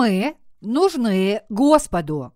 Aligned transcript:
Мы 0.00 0.34
нужны 0.62 1.42
Господу. 1.50 2.32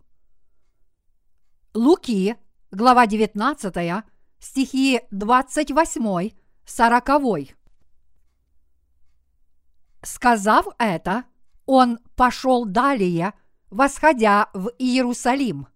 Луки, 1.73 2.37
глава 2.71 3.07
19, 3.07 4.05
стихи 4.39 5.01
28, 5.11 6.31
40. 6.67 7.57
Сказав 10.03 10.67
это, 10.79 11.25
он 11.65 12.01
пошел 12.17 12.67
далее, 12.67 13.33
восходя 13.71 14.51
в 14.53 14.71
Иерусалим. 14.79 15.69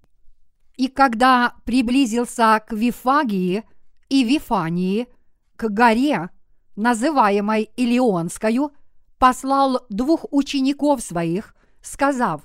И 0.77 0.89
когда 0.89 1.55
приблизился 1.65 2.63
к 2.69 2.75
Вифагии 2.75 3.65
и 4.11 4.25
Вифании, 4.25 5.09
к 5.57 5.71
горе, 5.71 6.29
называемой 6.77 7.71
Илионскою, 7.79 8.73
послал 9.17 9.87
двух 9.89 10.27
учеников 10.31 11.01
своих, 11.01 11.55
сказав, 11.89 12.43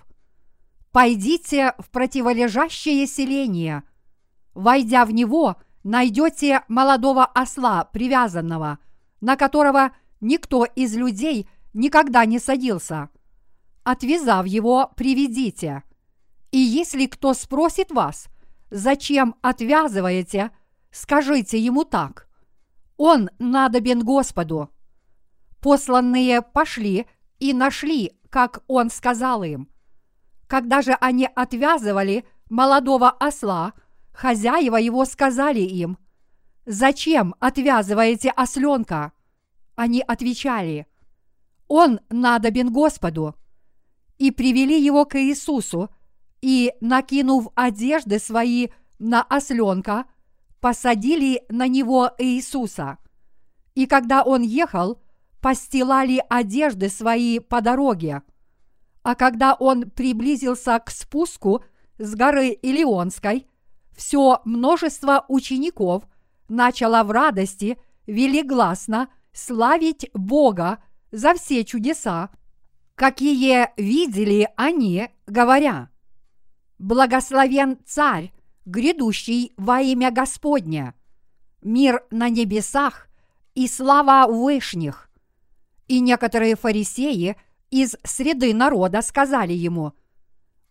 «Пойдите 0.92 1.74
в 1.78 1.90
противолежащее 1.90 3.06
селение. 3.08 3.84
Войдя 4.54 5.06
в 5.06 5.12
него, 5.12 5.58
найдете 5.84 6.64
молодого 6.68 7.26
осла, 7.26 7.84
привязанного, 7.86 8.80
на 9.22 9.36
которого 9.36 9.92
никто 10.22 10.66
из 10.66 10.96
людей 10.96 11.50
никогда 11.74 12.26
не 12.26 12.40
садился. 12.40 13.10
Отвязав 13.84 14.46
его, 14.46 14.92
приведите. 14.96 15.84
И 16.52 16.60
если 16.60 17.08
кто 17.08 17.34
спросит 17.34 17.92
вас, 17.92 18.28
зачем 18.70 19.36
отвязываете, 19.42 20.52
скажите 20.92 21.60
ему 21.60 21.84
так. 21.84 22.30
Он 22.98 23.30
надобен 23.40 24.04
Господу. 24.04 24.70
Посланные 25.60 26.42
пошли 26.42 27.08
и 27.44 27.52
нашли, 27.52 28.14
как 28.30 28.64
он 28.68 28.90
сказал 28.90 29.44
им. 29.44 29.68
Когда 30.48 30.82
же 30.82 30.94
они 31.02 31.28
отвязывали 31.36 32.24
молодого 32.50 33.10
осла, 33.10 33.74
хозяева 34.14 34.78
его 34.78 35.04
сказали 35.04 35.60
им, 35.60 35.98
«Зачем 36.66 37.36
отвязываете 37.42 38.30
осленка?» 38.30 39.12
Они 39.76 40.00
отвечали, 40.00 40.88
«Он 41.68 42.00
надобен 42.10 42.72
Господу». 42.72 43.36
И 44.20 44.32
привели 44.32 44.82
его 44.82 45.04
к 45.04 45.22
Иисусу, 45.22 45.90
и, 46.42 46.72
накинув 46.80 47.50
одежды 47.56 48.20
свои 48.20 48.70
на 49.00 49.22
осленка, 49.22 50.06
посадили 50.62 51.44
на 51.50 51.68
него 51.68 52.10
Иисуса. 52.20 53.00
И 53.76 53.86
когда 53.86 54.24
он 54.24 54.44
ехал, 54.44 55.03
постилали 55.44 56.24
одежды 56.30 56.88
свои 56.88 57.40
по 57.40 57.60
дороге. 57.60 58.22
А 59.04 59.14
когда 59.14 59.54
он 59.54 59.92
приблизился 59.92 60.80
к 60.80 60.90
спуску 60.90 61.66
с 61.98 62.16
горы 62.16 62.58
Илионской, 62.62 63.46
все 63.94 64.40
множество 64.46 65.26
учеников 65.28 66.06
начало 66.48 67.04
в 67.04 67.12
радости 67.12 67.78
велигласно 68.08 69.10
славить 69.34 70.10
Бога 70.14 70.82
за 71.12 71.34
все 71.34 71.66
чудеса, 71.66 72.30
какие 72.96 73.70
видели 73.76 74.48
они, 74.56 75.10
говоря, 75.28 75.90
«Благословен 76.80 77.80
Царь, 77.86 78.32
грядущий 78.64 79.52
во 79.58 79.82
имя 79.82 80.10
Господня, 80.10 80.96
мир 81.62 82.06
на 82.12 82.30
небесах 82.30 83.10
и 83.56 83.68
слава 83.68 84.32
вышних». 84.32 85.10
И 85.88 86.00
некоторые 86.00 86.56
фарисеи 86.56 87.36
из 87.70 87.96
среды 88.04 88.54
народа 88.54 89.02
сказали 89.02 89.54
ему, 89.54 89.94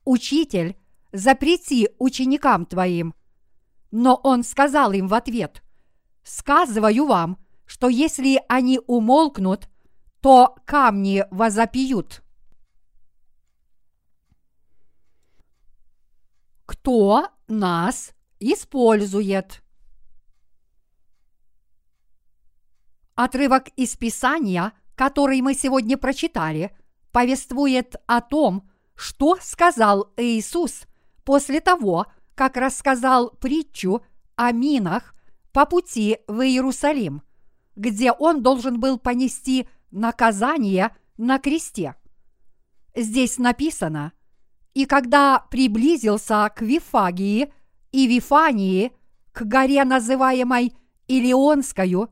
«Учитель, 0.04 0.76
запрети 1.12 1.90
ученикам 1.98 2.66
твоим». 2.66 3.14
Но 3.90 4.14
он 4.14 4.42
сказал 4.42 4.92
им 4.92 5.08
в 5.08 5.14
ответ, 5.14 5.62
«Сказываю 6.22 7.06
вам, 7.06 7.38
что 7.66 7.88
если 7.88 8.40
они 8.48 8.80
умолкнут, 8.86 9.68
то 10.20 10.56
камни 10.64 11.24
возопьют». 11.30 12.22
Кто 16.64 17.28
нас 17.48 18.12
использует? 18.40 19.62
Отрывок 23.14 23.68
из 23.76 23.94
Писания, 23.96 24.72
который 24.94 25.40
мы 25.40 25.54
сегодня 25.54 25.96
прочитали, 25.96 26.76
повествует 27.12 27.96
о 28.06 28.20
том, 28.20 28.68
что 28.94 29.36
сказал 29.40 30.12
Иисус 30.16 30.84
после 31.24 31.60
того, 31.60 32.06
как 32.34 32.56
рассказал 32.56 33.30
притчу 33.30 34.02
о 34.36 34.52
минах 34.52 35.14
по 35.52 35.66
пути 35.66 36.18
в 36.26 36.40
Иерусалим, 36.40 37.22
где 37.76 38.12
он 38.12 38.42
должен 38.42 38.80
был 38.80 38.98
понести 38.98 39.68
наказание 39.90 40.96
на 41.16 41.38
кресте. 41.38 41.94
Здесь 42.94 43.38
написано, 43.38 44.12
«И 44.74 44.86
когда 44.86 45.46
приблизился 45.50 46.50
к 46.54 46.62
Вифагии 46.62 47.52
и 47.92 48.06
Вифании, 48.06 48.92
к 49.32 49.42
горе, 49.42 49.84
называемой 49.84 50.74
Илионскою, 51.08 52.10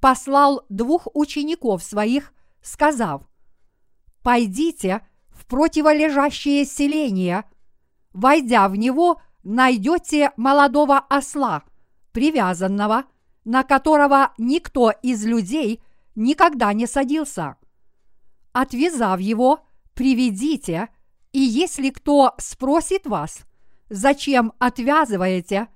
послал 0.00 0.64
двух 0.68 1.08
учеников 1.14 1.82
своих, 1.82 2.32
сказав, 2.62 3.22
«Пойдите 4.22 5.06
в 5.30 5.46
противолежащее 5.46 6.64
селение, 6.64 7.44
войдя 8.12 8.68
в 8.68 8.76
него, 8.76 9.20
найдете 9.42 10.32
молодого 10.36 10.98
осла, 10.98 11.62
привязанного, 12.12 13.04
на 13.44 13.62
которого 13.62 14.32
никто 14.38 14.90
из 14.90 15.24
людей 15.24 15.82
никогда 16.16 16.72
не 16.72 16.86
садился. 16.86 17.56
Отвязав 18.52 19.20
его, 19.20 19.60
приведите, 19.94 20.88
и 21.32 21.38
если 21.38 21.90
кто 21.90 22.34
спросит 22.38 23.06
вас, 23.06 23.46
зачем 23.88 24.52
отвязываете, 24.58 25.68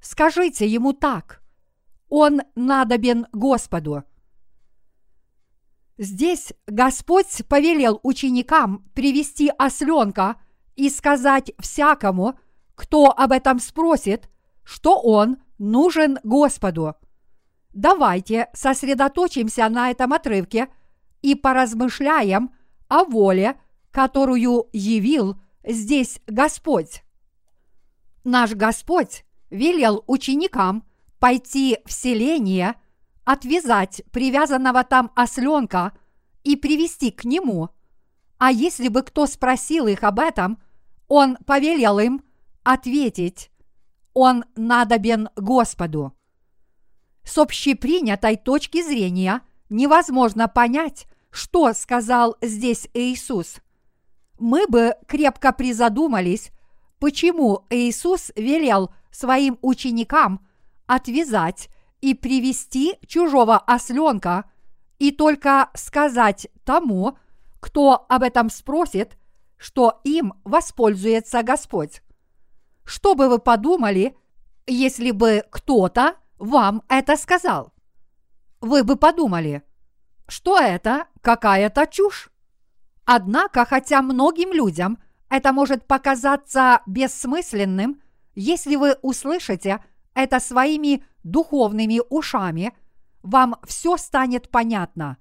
скажите 0.00 0.66
ему 0.66 0.92
так. 0.92 1.42
Он 2.08 2.42
надобен 2.54 3.26
Господу. 3.32 4.04
Здесь 5.98 6.52
Господь 6.66 7.42
повелел 7.48 7.98
ученикам 8.02 8.88
привести 8.94 9.50
осленка 9.58 10.36
и 10.76 10.88
сказать 10.90 11.52
всякому, 11.58 12.38
кто 12.76 13.06
об 13.10 13.32
этом 13.32 13.58
спросит, 13.58 14.30
что 14.62 15.00
он 15.00 15.38
нужен 15.58 16.18
Господу. 16.22 16.94
Давайте 17.74 18.48
сосредоточимся 18.54 19.68
на 19.68 19.90
этом 19.90 20.12
отрывке 20.12 20.68
и 21.20 21.34
поразмышляем 21.34 22.54
о 22.88 23.04
воле, 23.04 23.60
которую 23.90 24.68
явил 24.72 25.40
здесь 25.64 26.20
Господь. 26.26 27.02
Наш 28.22 28.52
Господь 28.54 29.24
велел 29.50 30.04
ученикам 30.06 30.84
пойти 31.18 31.78
в 31.84 31.92
селение, 31.92 32.74
отвязать 33.24 34.02
привязанного 34.10 34.84
там 34.84 35.10
осленка 35.14 35.92
и 36.44 36.56
привести 36.56 37.10
к 37.10 37.24
нему. 37.24 37.70
А 38.38 38.50
если 38.50 38.88
бы 38.88 39.02
кто 39.02 39.26
спросил 39.26 39.86
их 39.86 40.04
об 40.04 40.20
этом, 40.20 40.58
он 41.08 41.36
повелел 41.44 41.98
им 41.98 42.22
ответить, 42.62 43.50
он 44.14 44.44
надобен 44.56 45.28
Господу. 45.36 46.14
С 47.24 47.36
общепринятой 47.38 48.36
точки 48.36 48.82
зрения 48.82 49.42
невозможно 49.68 50.48
понять, 50.48 51.06
что 51.30 51.72
сказал 51.74 52.36
здесь 52.40 52.88
Иисус. 52.94 53.56
Мы 54.38 54.66
бы 54.66 54.94
крепко 55.06 55.52
призадумались, 55.52 56.50
почему 56.98 57.66
Иисус 57.70 58.30
велел 58.36 58.92
своим 59.10 59.58
ученикам 59.62 60.46
отвязать 60.88 61.68
и 62.00 62.14
привести 62.14 62.98
чужого 63.06 63.58
осленка 63.58 64.50
и 64.98 65.12
только 65.12 65.70
сказать 65.74 66.48
тому, 66.64 67.16
кто 67.60 68.06
об 68.08 68.22
этом 68.24 68.50
спросит, 68.50 69.16
что 69.56 70.00
им 70.04 70.34
воспользуется 70.44 71.42
Господь. 71.42 72.02
Что 72.84 73.14
бы 73.14 73.28
вы 73.28 73.38
подумали, 73.38 74.16
если 74.66 75.10
бы 75.10 75.44
кто-то 75.50 76.16
вам 76.38 76.82
это 76.88 77.16
сказал? 77.16 77.72
Вы 78.60 78.82
бы 78.82 78.96
подумали, 78.96 79.62
что 80.26 80.58
это 80.58 81.06
какая-то 81.20 81.86
чушь. 81.86 82.30
Однако, 83.04 83.64
хотя 83.64 84.02
многим 84.02 84.52
людям 84.52 84.98
это 85.28 85.52
может 85.52 85.86
показаться 85.86 86.82
бессмысленным, 86.86 88.00
если 88.34 88.76
вы 88.76 88.96
услышите 89.02 89.84
это 90.18 90.40
своими 90.40 91.04
духовными 91.22 92.02
ушами, 92.10 92.76
вам 93.22 93.54
все 93.64 93.96
станет 93.96 94.50
понятно. 94.50 95.16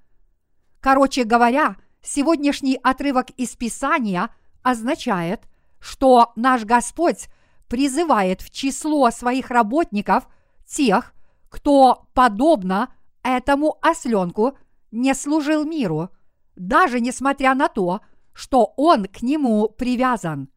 Короче 0.80 1.24
говоря, 1.24 1.76
сегодняшний 2.02 2.80
отрывок 2.82 3.30
из 3.32 3.56
Писания 3.56 4.32
означает, 4.64 5.44
что 5.80 6.32
наш 6.36 6.66
Господь 6.66 7.28
призывает 7.68 8.42
в 8.42 8.50
число 8.50 9.12
своих 9.12 9.52
работников 9.52 10.28
тех, 10.66 11.14
кто, 11.48 12.08
подобно 12.16 12.92
этому 13.22 13.78
осленку, 13.84 14.58
не 14.90 15.14
служил 15.14 15.64
миру, 15.64 16.10
даже 16.56 17.02
несмотря 17.02 17.54
на 17.54 17.68
то, 17.68 18.02
что 18.34 18.74
он 18.78 19.06
к 19.06 19.22
нему 19.22 19.70
привязан. 19.70 20.50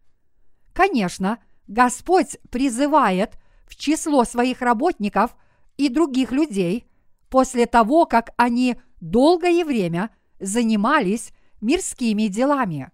Конечно, 0.73 1.41
Господь 1.67 2.39
призывает 2.51 3.39
в 3.71 3.77
число 3.77 4.25
своих 4.25 4.63
работников 4.63 5.37
и 5.77 5.89
других 5.89 6.33
людей 6.33 6.91
после 7.29 7.67
того, 7.67 8.05
как 8.05 8.31
они 8.37 8.75
долгое 9.01 9.65
время 9.65 10.11
занимались 10.41 11.33
мирскими 11.61 12.27
делами. 12.27 12.91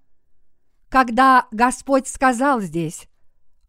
Когда 0.90 1.46
Господь 1.50 2.06
сказал 2.06 2.60
здесь 2.60 3.08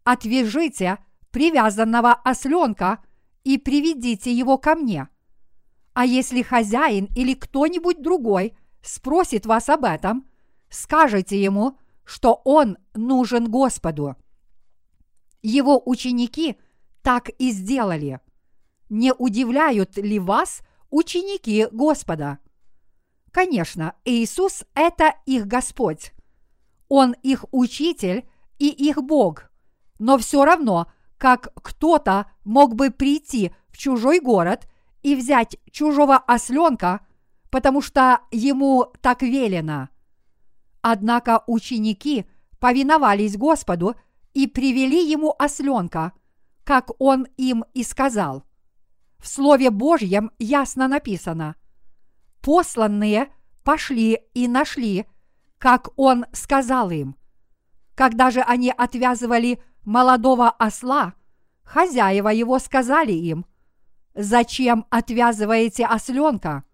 «Отвяжите 0.04 0.98
привязанного 1.32 2.12
осленка 2.12 3.02
и 3.46 3.58
приведите 3.58 4.34
его 4.34 4.58
ко 4.58 4.76
мне», 4.76 5.08
а 5.94 6.06
если 6.06 6.42
хозяин 6.42 7.06
или 7.16 7.36
кто-нибудь 7.36 8.02
другой 8.02 8.54
спросит 8.82 9.46
вас 9.46 9.70
об 9.70 9.86
этом, 9.86 10.28
скажите 10.70 11.42
ему, 11.42 11.78
что 12.04 12.42
он 12.44 12.78
нужен 12.94 13.50
Господу. 13.50 14.18
Его 15.42 15.82
ученики 15.86 16.58
так 17.08 17.30
и 17.40 17.52
сделали. 17.52 18.20
Не 18.90 19.14
удивляют 19.14 19.96
ли 19.96 20.20
вас 20.20 20.60
ученики 20.90 21.66
Господа? 21.72 22.40
Конечно, 23.32 23.94
Иисус– 24.04 24.66
это 24.76 25.16
их 25.26 25.48
Господь. 25.48 26.12
Он 26.90 27.14
их 27.24 27.46
учитель 27.54 28.28
и 28.60 28.68
их 28.68 29.02
Бог. 29.02 29.50
Но 30.00 30.18
все 30.18 30.44
равно, 30.44 30.92
как 31.18 31.54
кто-то 31.64 32.30
мог 32.44 32.76
бы 32.76 32.92
прийти 32.92 33.56
в 33.70 33.78
чужой 33.78 34.20
город 34.20 34.68
и 35.02 35.16
взять 35.16 35.56
чужого 35.72 36.18
осленка, 36.18 37.08
потому 37.50 37.82
что 37.82 38.20
ему 38.32 38.92
так 39.00 39.22
велено. 39.22 39.88
Однако 40.82 41.42
ученики 41.48 42.26
повиновались 42.60 43.38
Господу 43.38 43.96
и 44.34 44.46
привели 44.46 45.10
ему 45.10 45.34
осленка, 45.40 46.12
как 46.68 46.92
он 47.00 47.26
им 47.38 47.64
и 47.74 47.82
сказал. 47.82 48.44
В 49.20 49.28
Слове 49.30 49.70
Божьем 49.70 50.32
ясно 50.38 50.90
написано 50.90 51.56
«Посланные 52.42 53.30
пошли 53.64 54.20
и 54.34 54.50
нашли 54.50 55.06
как 55.60 55.88
он 55.96 56.26
сказал 56.34 56.92
им. 56.92 57.16
Когда 57.96 58.32
же 58.32 58.42
они 58.42 58.70
отвязывали 58.70 59.62
молодого 59.86 60.50
осла, 60.50 61.14
хозяева 61.64 62.28
его 62.28 62.60
сказали 62.60 63.14
им, 63.14 63.46
«Зачем 64.14 64.86
отвязываете 64.90 65.86
осленка?» 65.86 66.66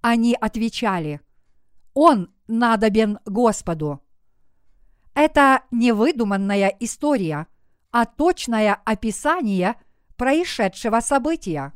Они 0.00 0.34
отвечали, 0.34 1.20
«Он 1.92 2.32
надобен 2.48 3.18
Господу». 3.26 4.00
Это 5.12 5.64
не 5.70 5.92
выдуманная 5.92 6.74
история, 6.80 7.46
а 7.92 8.06
точное 8.06 8.74
описание 8.84 9.76
происшедшего 10.16 11.00
события. 11.00 11.72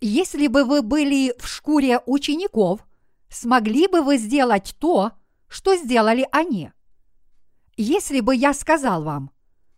Если 0.00 0.48
бы 0.48 0.64
вы 0.64 0.82
были 0.82 1.34
в 1.38 1.46
шкуре 1.46 2.00
учеников, 2.06 2.86
смогли 3.28 3.86
бы 3.86 4.02
вы 4.02 4.18
сделать 4.18 4.76
то, 4.78 5.12
что 5.48 5.76
сделали 5.76 6.28
они? 6.32 6.72
Если 7.76 8.20
бы 8.20 8.34
я 8.34 8.52
сказал 8.52 9.04
вам, 9.04 9.30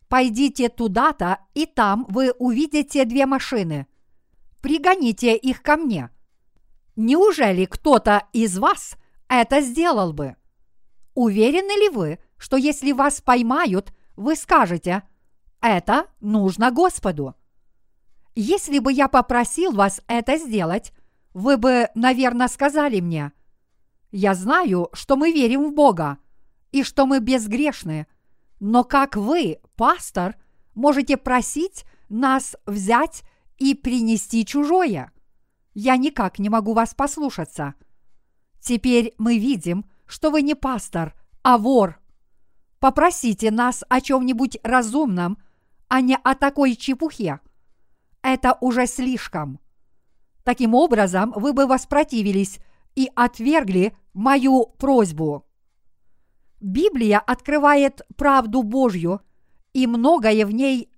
пойдите 0.08 0.68
туда-то, 0.68 1.38
и 1.54 1.66
там 1.66 2.06
вы 2.08 2.32
увидите 2.32 3.04
две 3.04 3.26
машины, 3.26 3.86
пригоните 4.62 5.36
их 5.36 5.62
ко 5.62 5.76
мне. 5.76 6.10
Неужели 6.96 7.66
кто-то 7.66 8.26
из 8.32 8.58
вас 8.58 8.96
это 9.28 9.60
сделал 9.60 10.12
бы? 10.12 10.36
Уверены 11.14 11.78
ли 11.80 11.88
вы, 11.90 12.18
что 12.36 12.56
если 12.56 12.92
вас 12.92 13.20
поймают, 13.20 13.92
вы 14.20 14.36
скажете, 14.36 15.02
это 15.62 16.06
нужно 16.20 16.70
Господу? 16.70 17.34
Если 18.34 18.78
бы 18.78 18.92
я 18.92 19.08
попросил 19.08 19.72
вас 19.72 20.02
это 20.08 20.36
сделать, 20.36 20.92
вы 21.32 21.56
бы, 21.56 21.88
наверное, 21.94 22.48
сказали 22.48 23.00
мне, 23.00 23.32
я 24.12 24.34
знаю, 24.34 24.90
что 24.92 25.16
мы 25.16 25.32
верим 25.32 25.70
в 25.70 25.74
Бога 25.74 26.18
и 26.70 26.82
что 26.82 27.06
мы 27.06 27.20
безгрешны, 27.20 28.06
но 28.58 28.84
как 28.84 29.16
вы, 29.16 29.58
пастор, 29.74 30.36
можете 30.74 31.16
просить 31.16 31.84
нас 32.10 32.56
взять 32.66 33.22
и 33.56 33.74
принести 33.74 34.44
чужое? 34.44 35.12
Я 35.72 35.96
никак 35.96 36.38
не 36.38 36.50
могу 36.50 36.74
вас 36.74 36.94
послушаться. 36.94 37.74
Теперь 38.60 39.14
мы 39.16 39.38
видим, 39.38 39.86
что 40.04 40.30
вы 40.30 40.42
не 40.42 40.54
пастор, 40.54 41.14
а 41.42 41.56
вор. 41.56 41.99
Попросите 42.80 43.50
нас 43.50 43.84
о 43.88 44.00
чем-нибудь 44.00 44.58
разумном, 44.62 45.36
а 45.88 46.00
не 46.00 46.16
о 46.16 46.34
такой 46.34 46.74
чепухе. 46.76 47.40
Это 48.22 48.56
уже 48.60 48.86
слишком. 48.86 49.60
Таким 50.44 50.74
образом, 50.74 51.32
вы 51.36 51.52
бы 51.52 51.66
воспротивились 51.66 52.58
и 52.94 53.10
отвергли 53.14 53.94
мою 54.14 54.64
просьбу. 54.78 55.46
Библия 56.60 57.18
открывает 57.18 58.00
правду 58.16 58.62
Божью, 58.62 59.20
и 59.74 59.86
многое 59.86 60.46
в 60.46 60.50
ней 60.50 60.90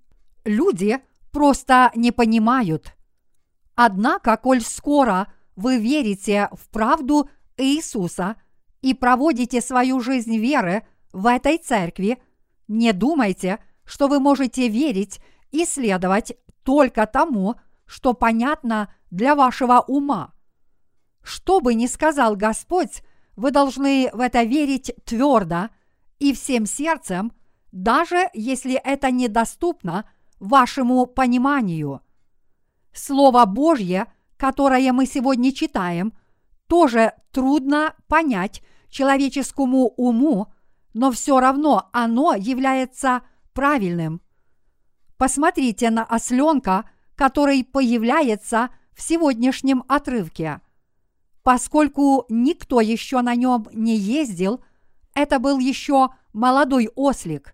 люди 0.45 0.99
просто 1.31 1.91
не 1.95 2.11
понимают. 2.11 2.95
Однако, 3.75 4.37
коль 4.37 4.61
скоро 4.61 5.31
вы 5.55 5.79
верите 5.79 6.49
в 6.53 6.69
правду 6.69 7.29
Иисуса 7.57 8.37
и 8.81 8.93
проводите 8.93 9.61
свою 9.61 9.99
жизнь 9.99 10.37
веры 10.37 10.85
в 11.13 11.27
этой 11.27 11.57
церкви, 11.57 12.21
не 12.67 12.91
думайте, 12.91 13.59
что 13.85 14.07
вы 14.07 14.19
можете 14.19 14.67
верить 14.67 15.21
и 15.51 15.65
следовать 15.65 16.33
только 16.63 17.05
тому, 17.05 17.55
что 17.85 18.13
понятно 18.13 18.93
для 19.11 19.35
вашего 19.35 19.79
ума. 19.79 20.33
Что 21.21 21.61
бы 21.61 21.73
ни 21.75 21.85
сказал 21.85 22.35
Господь, 22.35 23.03
вы 23.35 23.51
должны 23.51 24.09
в 24.13 24.19
это 24.19 24.43
верить 24.43 24.91
твердо 25.05 25.69
и 26.19 26.33
всем 26.33 26.65
сердцем, 26.65 27.31
даже 27.71 28.29
если 28.33 28.73
это 28.73 29.11
недоступно 29.11 30.09
вашему 30.39 31.05
пониманию. 31.05 32.01
Слово 32.93 33.45
Божье, 33.45 34.11
которое 34.37 34.91
мы 34.91 35.05
сегодня 35.05 35.51
читаем, 35.51 36.13
тоже 36.67 37.13
трудно 37.31 37.95
понять 38.07 38.61
человеческому 38.89 39.87
уму, 39.97 40.53
но 40.93 41.11
все 41.11 41.39
равно 41.39 41.89
оно 41.91 42.33
является 42.35 43.21
правильным. 43.53 44.21
Посмотрите 45.17 45.89
на 45.89 46.03
осленка, 46.03 46.89
который 47.15 47.63
появляется 47.63 48.69
в 48.93 49.01
сегодняшнем 49.01 49.83
отрывке– 49.87 50.61
Поскольку 51.43 52.25
никто 52.29 52.79
еще 52.79 53.21
на 53.21 53.35
нем 53.35 53.67
не 53.73 53.97
ездил, 53.97 54.63
это 55.13 55.39
был 55.39 55.59
еще 55.59 56.09
молодой 56.31 56.89
ослик. 56.95 57.53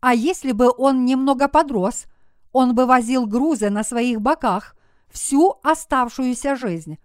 А 0.00 0.14
если 0.14 0.52
бы 0.52 0.72
он 0.76 1.04
немного 1.04 1.46
подрос, 1.46 2.06
он 2.52 2.74
бы 2.74 2.86
возил 2.86 3.26
грузы 3.26 3.70
на 3.70 3.84
своих 3.84 4.20
боках 4.20 4.74
всю 5.10 5.58
оставшуюся 5.62 6.56
жизнь. 6.56 6.98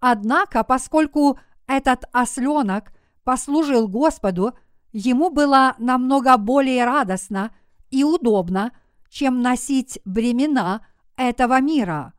Однако, 0.00 0.64
поскольку 0.64 1.38
этот 1.66 2.04
осленок 2.12 2.92
послужил 3.22 3.88
Господу, 3.88 4.54
ему 4.96 5.28
было 5.28 5.74
намного 5.78 6.38
более 6.38 6.86
радостно 6.86 7.54
и 7.90 8.02
удобно, 8.02 8.72
чем 9.10 9.42
носить 9.42 10.00
бремена 10.06 10.86
этого 11.16 11.60
мира. 11.60 12.14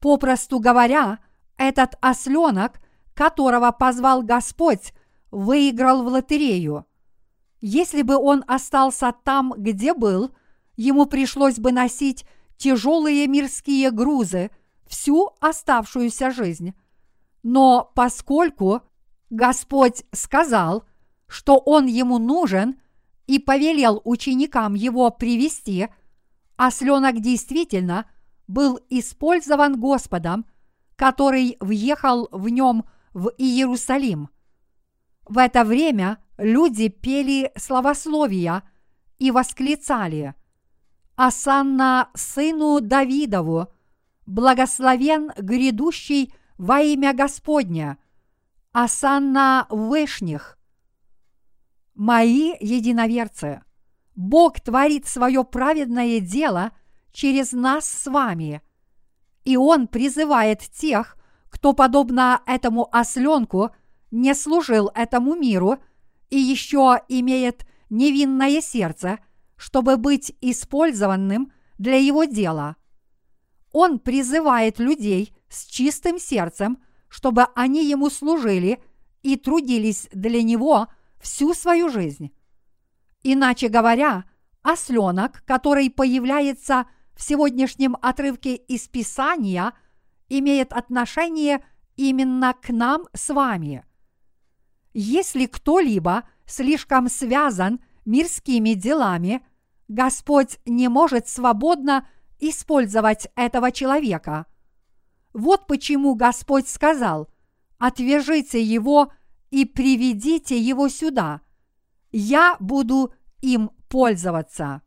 Попросту 0.00 0.58
говоря, 0.58 1.18
этот 1.58 1.96
осленок, 2.00 2.80
которого 3.14 3.72
позвал 3.72 4.22
Господь, 4.22 4.94
выиграл 5.30 6.02
в 6.02 6.06
лотерею. 6.06 6.86
Если 7.60 8.00
бы 8.00 8.16
он 8.16 8.42
остался 8.46 9.14
там, 9.24 9.52
где 9.54 9.92
был, 9.92 10.34
ему 10.76 11.04
пришлось 11.04 11.58
бы 11.58 11.72
носить 11.72 12.24
тяжелые 12.56 13.26
мирские 13.26 13.90
грузы 13.90 14.50
всю 14.86 15.32
оставшуюся 15.40 16.30
жизнь. 16.30 16.72
Но 17.42 17.92
поскольку 17.94 18.80
Господь 19.28 20.04
сказал, 20.12 20.84
что 21.32 21.56
он 21.56 21.86
ему 21.86 22.18
нужен 22.18 22.76
и 23.26 23.38
повелел 23.38 24.00
ученикам 24.04 24.74
его 24.74 25.10
привести, 25.10 25.88
осленок 26.56 27.20
действительно 27.20 28.06
был 28.46 28.78
использован 28.90 29.80
Господом 29.80 30.46
который 31.02 31.56
въехал 31.58 32.28
в 32.30 32.48
нем 32.48 32.84
в 33.12 33.32
Иерусалим. 33.36 34.28
В 35.26 35.36
это 35.38 35.64
время 35.64 36.18
люди 36.38 36.86
пели 36.86 37.50
славословия 37.56 38.62
и 39.18 39.32
восклицали 39.32 40.36
«Асанна 41.16 42.08
сыну 42.14 42.80
Давидову, 42.80 43.66
благословен 44.26 45.32
грядущий 45.36 46.32
во 46.56 46.80
имя 46.80 47.12
Господня, 47.14 47.98
Асанна 48.70 49.66
вышних». 49.70 50.56
Мои 51.94 52.54
единоверцы, 52.60 53.62
Бог 54.14 54.60
творит 54.60 55.06
свое 55.06 55.44
праведное 55.44 56.20
дело 56.20 56.72
через 57.12 57.52
нас 57.52 57.86
с 57.86 58.06
вами, 58.10 58.62
и 59.44 59.56
Он 59.56 59.86
призывает 59.86 60.60
тех, 60.60 61.16
кто, 61.50 61.74
подобно 61.74 62.40
этому 62.46 62.88
осленку, 62.94 63.70
не 64.10 64.34
служил 64.34 64.90
этому 64.94 65.34
миру 65.34 65.78
и 66.30 66.38
еще 66.38 67.00
имеет 67.08 67.66
невинное 67.90 68.60
сердце, 68.62 69.18
чтобы 69.56 69.96
быть 69.96 70.34
использованным 70.40 71.52
для 71.78 71.96
его 71.96 72.24
дела. 72.24 72.76
Он 73.72 73.98
призывает 73.98 74.78
людей 74.78 75.34
с 75.48 75.66
чистым 75.66 76.18
сердцем, 76.18 76.78
чтобы 77.08 77.46
они 77.54 77.84
ему 77.84 78.08
служили 78.08 78.82
и 79.22 79.36
трудились 79.36 80.08
для 80.12 80.42
него 80.42 80.88
всю 81.22 81.54
свою 81.54 81.88
жизнь. 81.88 82.32
Иначе 83.22 83.68
говоря, 83.68 84.24
осленок, 84.62 85.42
который 85.46 85.88
появляется 85.88 86.86
в 87.14 87.22
сегодняшнем 87.22 87.96
отрывке 88.02 88.56
из 88.56 88.88
Писания, 88.88 89.72
имеет 90.28 90.72
отношение 90.72 91.64
именно 91.96 92.54
к 92.54 92.70
нам 92.70 93.06
с 93.14 93.32
вами. 93.32 93.84
Если 94.92 95.46
кто-либо 95.46 96.24
слишком 96.46 97.08
связан 97.08 97.80
мирскими 98.04 98.74
делами, 98.74 99.46
Господь 99.88 100.58
не 100.66 100.88
может 100.88 101.28
свободно 101.28 102.06
использовать 102.40 103.28
этого 103.36 103.70
человека. 103.70 104.46
Вот 105.32 105.66
почему 105.66 106.14
Господь 106.14 106.68
сказал, 106.68 107.28
отвяжите 107.78 108.62
его 108.62 109.12
и 109.52 109.66
приведите 109.66 110.58
его 110.58 110.88
сюда. 110.88 111.42
Я 112.10 112.56
буду 112.58 113.14
им 113.42 113.70
пользоваться. 113.88 114.80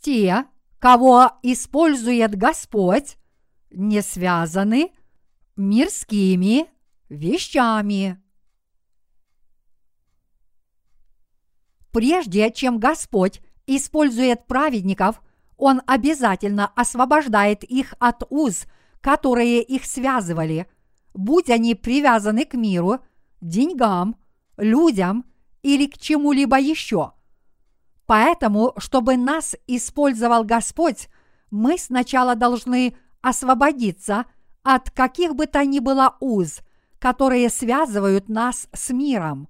Те, 0.00 0.46
кого 0.78 1.32
использует 1.42 2.34
Господь, 2.34 3.18
не 3.70 4.00
связаны 4.00 4.90
мирскими 5.54 6.66
вещами. 7.10 8.22
Прежде 11.92 12.50
чем 12.52 12.78
Господь 12.78 13.42
использует 13.66 14.46
праведников, 14.46 15.20
Он 15.58 15.82
обязательно 15.86 16.68
освобождает 16.68 17.64
их 17.64 17.92
от 17.98 18.22
уз, 18.30 18.64
которые 19.00 19.62
их 19.62 19.84
связывали, 19.84 20.66
будь 21.14 21.50
они 21.50 21.74
привязаны 21.74 22.44
к 22.44 22.54
миру, 22.54 23.00
деньгам, 23.40 24.16
людям 24.56 25.24
или 25.62 25.86
к 25.86 25.98
чему-либо 25.98 26.58
еще. 26.58 27.12
Поэтому, 28.06 28.72
чтобы 28.78 29.16
нас 29.16 29.54
использовал 29.66 30.44
Господь, 30.44 31.08
мы 31.50 31.78
сначала 31.78 32.34
должны 32.34 32.96
освободиться 33.20 34.24
от 34.62 34.90
каких 34.90 35.34
бы 35.34 35.46
то 35.46 35.64
ни 35.64 35.78
было 35.78 36.16
уз, 36.20 36.60
которые 36.98 37.48
связывают 37.48 38.28
нас 38.28 38.68
с 38.72 38.90
миром. 38.90 39.48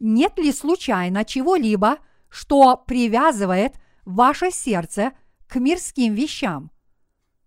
Нет 0.00 0.38
ли 0.38 0.52
случайно 0.52 1.24
чего-либо, 1.24 1.98
что 2.28 2.76
привязывает 2.76 3.74
ваше 4.04 4.50
сердце 4.50 5.12
к 5.46 5.56
мирским 5.56 6.14
вещам? 6.14 6.70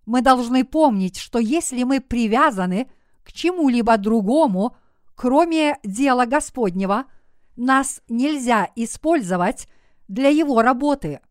Мы 0.06 0.22
должны 0.22 0.64
помнить, 0.64 1.18
что 1.18 1.40
если 1.40 1.84
мы 1.84 2.00
привязаны 2.00 2.90
к 3.24 3.34
чему-либо 3.34 3.98
другому, 3.98 4.76
кроме 5.16 5.80
дела 5.84 6.26
Господнего, 6.26 7.06
нас 7.56 8.02
нельзя 8.08 8.70
использовать 8.76 9.68
для 10.08 10.30
его 10.30 10.62
работы. 10.62 11.22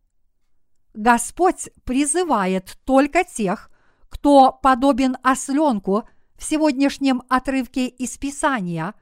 Господь 0.95 1.71
призывает 1.85 2.79
только 2.85 3.25
тех, 3.25 3.71
кто 4.09 4.53
подобен 4.53 5.17
осленку 5.23 6.09
в 6.37 6.45
сегодняшнем 6.45 7.23
отрывке 7.29 7.87
из 7.87 8.17
Писания 8.17 8.95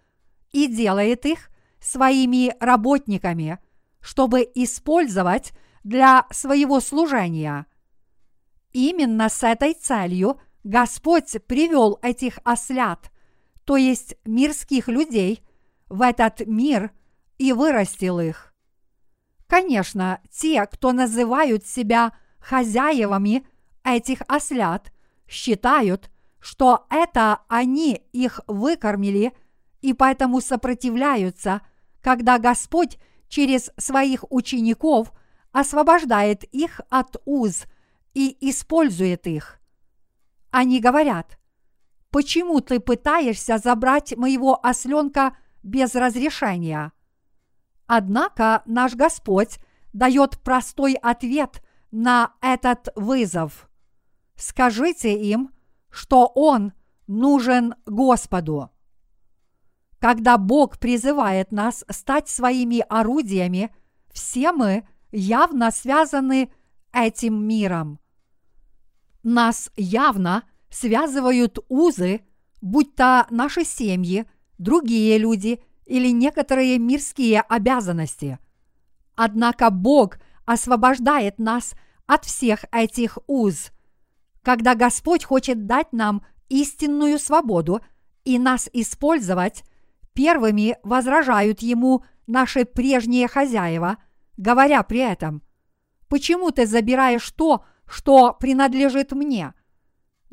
и 0.53 0.67
делает 0.67 1.27
их 1.27 1.51
своими 1.81 2.55
работниками, 2.61 3.59
чтобы 4.01 4.49
использовать 4.55 5.53
для 5.85 6.27
своего 6.31 6.81
служения. 6.81 7.67
Именно 8.73 9.29
с 9.29 9.43
этой 9.43 9.75
целью 9.75 10.41
Господь 10.65 11.37
привел 11.47 11.99
этих 12.03 12.39
ослят, 12.45 13.11
то 13.65 13.77
есть 13.77 14.17
мирских 14.25 14.89
людей, 14.89 15.43
в 15.89 16.01
этот 16.01 16.47
мир 16.47 16.91
и 17.39 17.53
вырастил 17.53 18.19
их. 18.21 18.55
Конечно, 19.47 20.21
те, 20.31 20.65
кто 20.67 20.93
называют 20.93 21.67
себя 21.67 22.13
хозяевами 22.39 23.47
этих 23.85 24.23
ослят, 24.27 24.91
считают, 25.29 26.11
что 26.41 26.87
это 26.89 27.41
они 27.49 28.03
их 28.13 28.41
выкормили 28.47 29.33
и 29.83 29.93
поэтому 29.93 30.41
сопротивляются, 30.41 31.61
когда 32.01 32.39
Господь 32.39 32.99
через 33.29 33.71
своих 33.77 34.25
учеников 34.31 35.13
освобождает 35.53 36.45
их 36.45 36.81
от 36.89 37.21
уз 37.25 37.65
и 38.15 38.37
использует 38.49 39.27
их. 39.27 39.61
Они 40.51 40.81
говорят, 40.81 41.39
почему 42.11 42.61
ты 42.61 42.81
пытаешься 42.81 43.59
забрать 43.59 44.17
моего 44.17 44.65
осленка 44.65 45.37
без 45.63 45.95
разрешения? 45.95 46.93
Однако 47.87 48.63
наш 48.67 48.95
Господь 48.95 49.59
дает 49.93 50.41
простой 50.41 50.95
ответ 50.95 51.63
на 51.91 52.35
этот 52.41 52.89
вызов. 52.97 53.69
Скажите 54.37 55.15
им, 55.21 55.53
что 55.91 56.27
Он 56.35 56.73
нужен 57.07 57.75
Господу. 57.87 58.71
Когда 59.99 60.37
Бог 60.39 60.79
призывает 60.79 61.53
нас 61.53 61.85
стать 61.89 62.29
своими 62.29 62.85
орудиями, 62.89 63.75
все 64.13 64.53
мы 64.53 64.87
явно 65.13 65.71
связаны 65.71 66.53
этим 66.93 67.47
миром. 67.47 68.01
Нас 69.23 69.71
явно 69.77 70.45
связывают 70.71 71.59
узы, 71.69 72.23
будь 72.61 72.95
то 72.95 73.27
наши 73.31 73.65
семьи, 73.65 74.27
другие 74.59 75.19
люди 75.19 75.63
или 75.87 76.11
некоторые 76.11 76.79
мирские 76.79 77.41
обязанности. 77.41 78.39
Однако 79.15 79.71
Бог 79.71 80.19
освобождает 80.45 81.39
нас 81.39 81.75
от 82.07 82.25
всех 82.25 82.65
этих 82.73 83.19
уз– 83.27 83.71
когда 84.43 84.75
Господь 84.75 85.25
хочет 85.25 85.67
дать 85.67 85.93
нам 85.93 86.25
истинную 86.49 87.19
свободу 87.19 87.81
и 88.25 88.39
нас 88.39 88.69
использовать, 88.73 89.63
первыми 90.13 90.77
возражают 90.83 91.63
Ему 91.63 92.05
наши 92.27 92.65
прежние 92.65 93.29
хозяева, 93.29 93.99
говоря 94.37 94.83
при 94.83 94.99
этом, 94.99 95.43
«Почему 96.09 96.51
ты 96.51 96.67
забираешь 96.67 97.31
то, 97.31 97.65
что 97.87 98.33
принадлежит 98.33 99.13
мне?» 99.13 99.55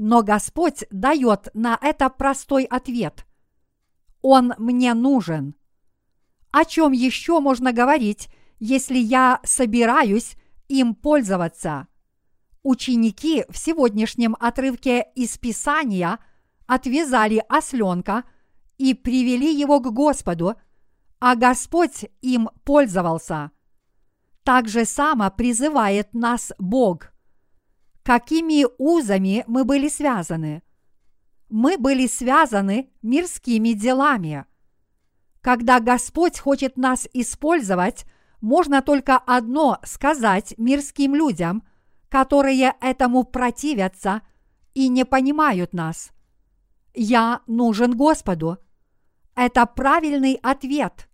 Но 0.02 0.24
Господь 0.24 0.86
дает 0.92 1.50
на 1.54 1.78
это 1.82 2.10
простой 2.10 2.64
ответ. 2.64 3.26
Он 4.22 4.54
мне 4.58 4.94
нужен. 4.94 5.56
О 6.52 6.64
чем 6.64 6.94
еще 6.94 7.42
можно 7.42 7.74
говорить, 7.74 8.30
если 8.60 8.98
я 8.98 9.42
собираюсь 9.44 10.36
им 10.70 10.96
пользоваться? 10.96 11.88
Ученики 12.64 13.44
в 13.50 13.58
сегодняшнем 13.58 14.38
отрывке 14.40 15.06
из 15.16 15.38
Писания 15.38 16.20
отвязали 16.66 17.44
осленка 17.50 18.24
и 18.78 18.94
привели 18.94 19.54
его 19.54 19.82
к 19.82 19.92
Господу, 19.92 20.56
а 21.20 21.36
Господь 21.36 22.06
им 22.22 22.50
пользовался. 22.64 23.52
Так 24.46 24.70
же 24.70 24.86
само 24.86 25.30
призывает 25.30 26.14
нас 26.14 26.54
Бог. 26.58 27.12
Какими 28.10 28.66
узами 28.80 29.44
мы 29.46 29.64
были 29.66 29.88
связаны? 29.88 30.64
Мы 31.48 31.78
были 31.78 32.08
связаны 32.08 32.90
мирскими 33.04 33.74
делами. 33.74 34.46
Когда 35.42 35.80
Господь 35.80 36.40
хочет 36.40 36.76
нас 36.76 37.08
использовать, 37.14 38.06
можно 38.42 38.82
только 38.82 39.16
одно 39.16 39.78
сказать 39.84 40.56
мирским 40.58 41.14
людям– 41.14 41.62
которые 42.10 42.74
этому 42.82 43.24
противятся 43.24 44.24
и 44.74 44.88
не 44.88 45.06
понимают 45.06 45.74
нас. 45.74 46.10
Я 46.96 47.42
нужен 47.46 47.96
Господу. 47.96 48.58
Это 49.36 49.68
правильный 49.68 50.40
ответ. 50.42 51.08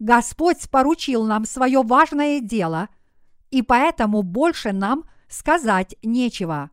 Господь 0.00 0.68
поручил 0.68 1.24
нам 1.24 1.44
свое 1.44 1.82
важное 1.82 2.40
дело, 2.40 2.88
и 3.52 3.62
поэтому 3.62 4.24
больше 4.24 4.72
нам 4.72 5.04
сказать 5.34 5.96
нечего. 6.02 6.70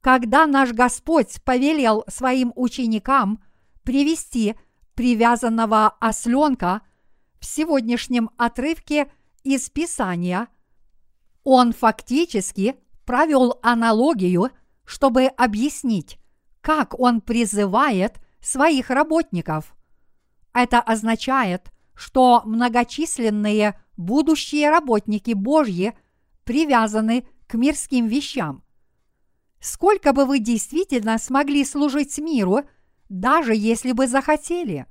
Когда 0.00 0.46
наш 0.46 0.72
Господь 0.72 1.42
повелел 1.42 2.04
своим 2.08 2.52
ученикам 2.54 3.42
привести 3.82 4.56
привязанного 4.94 5.88
осленка 6.00 6.82
в 7.40 7.46
сегодняшнем 7.46 8.30
отрывке 8.36 9.10
из 9.42 9.70
Писания, 9.70 10.48
он 11.44 11.72
фактически 11.72 12.76
провел 13.06 13.58
аналогию, 13.62 14.50
чтобы 14.84 15.26
объяснить, 15.26 16.18
как 16.60 16.98
он 16.98 17.20
призывает 17.20 18.20
своих 18.40 18.90
работников. 18.90 19.74
Это 20.52 20.80
означает, 20.80 21.72
что 21.94 22.42
многочисленные 22.44 23.80
будущие 23.96 24.68
работники 24.68 25.32
Божьи 25.32 25.94
привязаны 26.44 27.26
к 27.52 27.54
мирским 27.54 28.06
вещам. 28.06 28.62
Сколько 29.60 30.14
бы 30.14 30.24
вы 30.24 30.38
действительно 30.38 31.18
смогли 31.18 31.66
служить 31.66 32.16
миру, 32.16 32.62
даже 33.10 33.54
если 33.54 33.92
бы 33.92 34.06
захотели? 34.06 34.86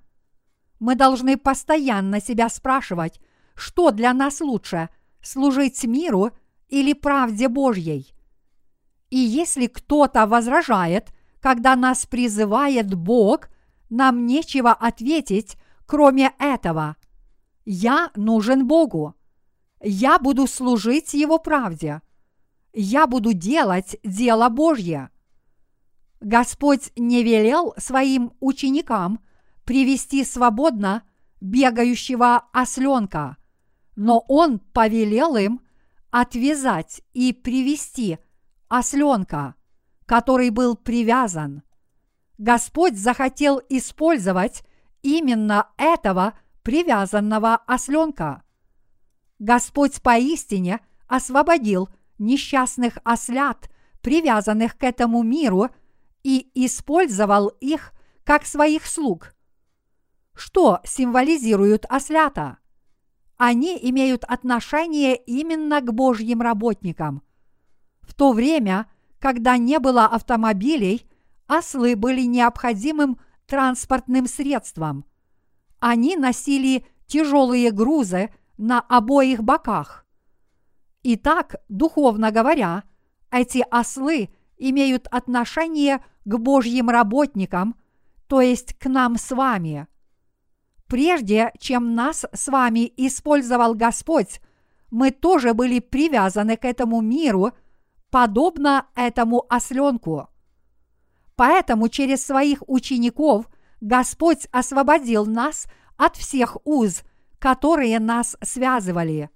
Мы 0.79 0.93
должны 0.93 1.37
постоянно 1.37 2.21
себя 2.21 2.49
спрашивать, 2.49 3.19
что 3.55 3.89
для 3.89 4.13
нас 4.13 4.41
лучше– 4.41 4.89
служить 5.23 5.83
миру 5.85 6.37
или 6.67 6.93
правде 6.93 7.47
Божьей. 7.47 8.13
И 9.09 9.17
если 9.17 9.65
кто-то 9.65 10.27
возражает, 10.27 11.11
когда 11.39 11.75
нас 11.75 12.05
призывает 12.05 12.93
Бог, 12.93 13.49
нам 13.89 14.27
нечего 14.27 14.71
ответить, 14.71 15.57
кроме 15.87 16.31
этого. 16.37 16.95
Я 17.65 18.11
нужен 18.15 18.67
Богу. 18.67 19.15
Я 19.81 20.19
буду 20.19 20.45
служить 20.45 21.15
Его 21.15 21.39
правде. 21.39 22.03
Я 22.73 23.05
буду 23.07 23.33
делать 23.33 23.97
дело 24.03 24.49
Божье. 24.49 25.09
Господь 26.21 26.91
не 26.95 27.23
велел 27.23 27.73
своим 27.77 28.33
ученикам 28.39 29.19
привести 29.65 30.23
свободно 30.23 31.03
бегающего 31.41 32.43
осленка, 32.53 33.37
но 33.95 34.23
Он 34.27 34.59
повелел 34.59 35.35
им 35.35 35.61
отвязать 36.11 37.01
и 37.13 37.33
привести 37.33 38.19
осленка, 38.69 39.55
который 40.05 40.49
был 40.49 40.75
привязан. 40.75 41.63
Господь 42.37 42.97
захотел 42.97 43.61
использовать 43.69 44.63
именно 45.01 45.69
этого 45.77 46.33
привязанного 46.63 47.55
осленка. 47.55 48.43
Господь 49.39 50.01
поистине 50.01 50.79
освободил 51.07 51.89
несчастных 52.21 52.97
ослят, 53.03 53.69
привязанных 54.01 54.77
к 54.77 54.83
этому 54.83 55.23
миру, 55.23 55.69
и 56.23 56.49
использовал 56.53 57.47
их 57.59 57.93
как 58.23 58.45
своих 58.45 58.85
слуг. 58.85 59.33
Что 60.33 60.79
символизируют 60.85 61.85
ослята? 61.89 62.59
Они 63.37 63.77
имеют 63.81 64.23
отношение 64.23 65.15
именно 65.15 65.81
к 65.81 65.91
Божьим 65.91 66.41
работникам. 66.41 67.23
В 68.01 68.13
то 68.13 68.33
время, 68.33 68.85
когда 69.19 69.57
не 69.57 69.79
было 69.79 70.05
автомобилей, 70.05 71.09
ослы 71.47 71.95
были 71.95 72.21
необходимым 72.21 73.19
транспортным 73.47 74.27
средством. 74.27 75.05
Они 75.79 76.15
носили 76.15 76.85
тяжелые 77.07 77.71
грузы 77.71 78.29
на 78.57 78.79
обоих 78.79 79.43
боках. 79.43 80.05
Итак, 81.03 81.55
духовно 81.67 82.31
говоря, 82.31 82.83
эти 83.31 83.65
ослы 83.71 84.29
имеют 84.57 85.07
отношение 85.07 86.03
к 86.25 86.37
Божьим 86.37 86.89
работникам, 86.89 87.75
то 88.27 88.41
есть 88.41 88.75
к 88.75 88.85
нам 88.87 89.17
с 89.17 89.31
вами. 89.31 89.87
Прежде 90.87 91.51
чем 91.57 91.95
нас 91.95 92.25
с 92.33 92.47
вами 92.49 92.91
использовал 92.97 93.73
Господь, 93.73 94.41
мы 94.91 95.09
тоже 95.11 95.53
были 95.53 95.79
привязаны 95.79 96.57
к 96.57 96.65
этому 96.65 97.01
миру, 97.01 97.53
подобно 98.11 98.87
этому 98.93 99.45
осленку. 99.49 100.27
Поэтому 101.35 101.87
через 101.89 102.23
своих 102.23 102.61
учеников 102.67 103.49
Господь 103.79 104.47
освободил 104.51 105.25
нас 105.25 105.65
от 105.97 106.15
всех 106.17 106.57
уз, 106.65 107.01
которые 107.39 107.99
нас 107.99 108.37
связывали. 108.43 109.31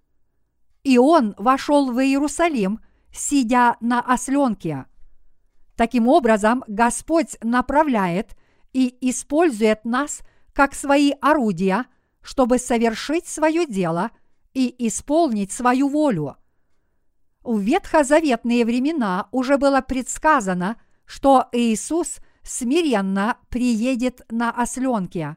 И 0.85 0.99
Он 0.99 1.33
вошел 1.39 1.91
в 1.91 1.99
Иерусалим, 1.99 2.79
сидя 3.11 3.75
на 3.81 4.01
осленке. 4.01 4.85
Таким 5.75 6.07
образом, 6.07 6.63
Господь 6.67 7.37
направляет 7.41 8.37
и 8.71 8.95
использует 9.01 9.83
нас 9.83 10.21
как 10.53 10.75
свои 10.75 11.13
орудия, 11.21 11.87
чтобы 12.21 12.59
совершить 12.59 13.25
свое 13.25 13.65
дело 13.65 14.11
и 14.53 14.73
исполнить 14.87 15.51
свою 15.51 15.89
волю. 15.89 16.37
В 17.43 17.59
ветхозаветные 17.59 18.63
времена 18.63 19.27
уже 19.31 19.57
было 19.57 19.81
предсказано, 19.81 20.79
что 21.05 21.47
Иисус 21.51 22.19
смиренно 22.43 23.37
приедет 23.49 24.21
на 24.29 24.51
осленке. 24.51 25.35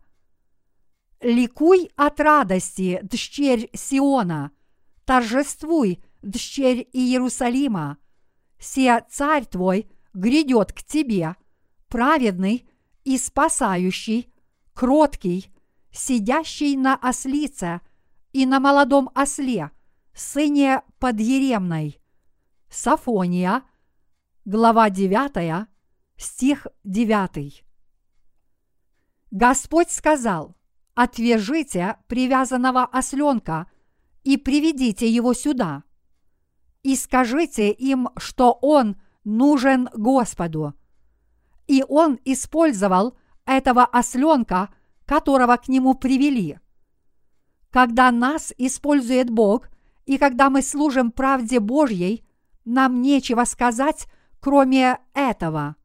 Ликуй 1.22 1.90
от 1.96 2.20
радости, 2.20 3.00
дщерь 3.02 3.70
Сиона, 3.72 4.52
торжествуй, 5.08 6.04
дщерь 6.22 6.86
Иерусалима, 6.92 7.96
се 8.58 9.02
царь 9.08 9.46
твой 9.46 9.88
грядет 10.12 10.74
к 10.74 10.82
тебе, 10.82 11.34
праведный 11.88 12.68
и 13.04 13.16
спасающий, 13.16 14.30
кроткий, 14.74 15.50
сидящий 15.90 16.76
на 16.76 16.94
ослице 16.94 17.80
и 18.34 18.44
на 18.44 18.60
молодом 18.60 19.08
осле, 19.14 19.70
сыне 20.12 20.82
подъеремной. 20.98 21.98
Сафония, 22.68 23.62
глава 24.44 24.90
9, 24.90 25.68
стих 26.18 26.66
9. 26.84 27.64
Господь 29.30 29.90
сказал, 29.90 30.54
«Отвяжите 30.94 31.96
привязанного 32.08 32.84
осленка 32.84 33.70
и 34.28 34.36
приведите 34.36 35.08
его 35.08 35.32
сюда, 35.32 35.84
и 36.82 36.96
скажите 36.96 37.70
им, 37.70 38.10
что 38.18 38.52
он 38.60 38.96
нужен 39.24 39.88
Господу». 39.94 40.74
И 41.66 41.82
он 41.88 42.18
использовал 42.26 43.16
этого 43.46 43.86
осленка, 43.86 44.68
которого 45.06 45.56
к 45.56 45.68
нему 45.68 45.94
привели. 45.94 46.58
Когда 47.70 48.10
нас 48.10 48.52
использует 48.58 49.30
Бог, 49.30 49.70
и 50.04 50.18
когда 50.18 50.50
мы 50.50 50.60
служим 50.60 51.10
правде 51.10 51.58
Божьей, 51.58 52.22
нам 52.66 53.00
нечего 53.00 53.44
сказать, 53.44 54.08
кроме 54.40 54.98
этого. 55.14 55.76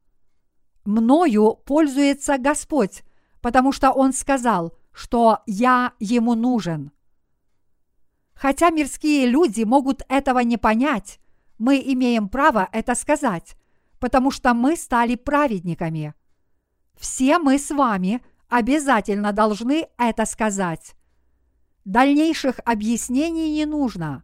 Мною 0.84 1.54
пользуется 1.64 2.36
Господь, 2.36 3.04
потому 3.40 3.72
что 3.72 3.90
Он 3.90 4.12
сказал, 4.12 4.74
что 4.92 5.38
я 5.46 5.94
Ему 5.98 6.34
нужен. 6.34 6.93
Хотя 8.44 8.68
мирские 8.68 9.24
люди 9.24 9.62
могут 9.62 10.02
этого 10.06 10.40
не 10.40 10.58
понять, 10.58 11.18
мы 11.56 11.78
имеем 11.82 12.28
право 12.28 12.68
это 12.72 12.94
сказать, 12.94 13.56
потому 13.98 14.30
что 14.30 14.52
мы 14.52 14.76
стали 14.76 15.14
праведниками. 15.14 16.12
Все 16.94 17.38
мы 17.38 17.58
с 17.58 17.70
вами 17.70 18.20
обязательно 18.50 19.32
должны 19.32 19.88
это 19.96 20.26
сказать. 20.26 20.94
Дальнейших 21.86 22.60
объяснений 22.66 23.50
не 23.50 23.64
нужно. 23.64 24.22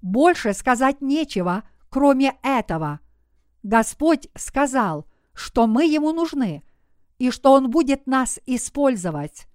Больше 0.00 0.54
сказать 0.54 1.02
нечего, 1.02 1.64
кроме 1.90 2.38
этого. 2.42 3.00
Господь 3.62 4.28
сказал, 4.34 5.06
что 5.34 5.66
мы 5.66 5.84
Ему 5.84 6.14
нужны 6.14 6.64
и 7.18 7.30
что 7.30 7.52
Он 7.52 7.68
будет 7.68 8.06
нас 8.06 8.40
использовать. 8.46 9.46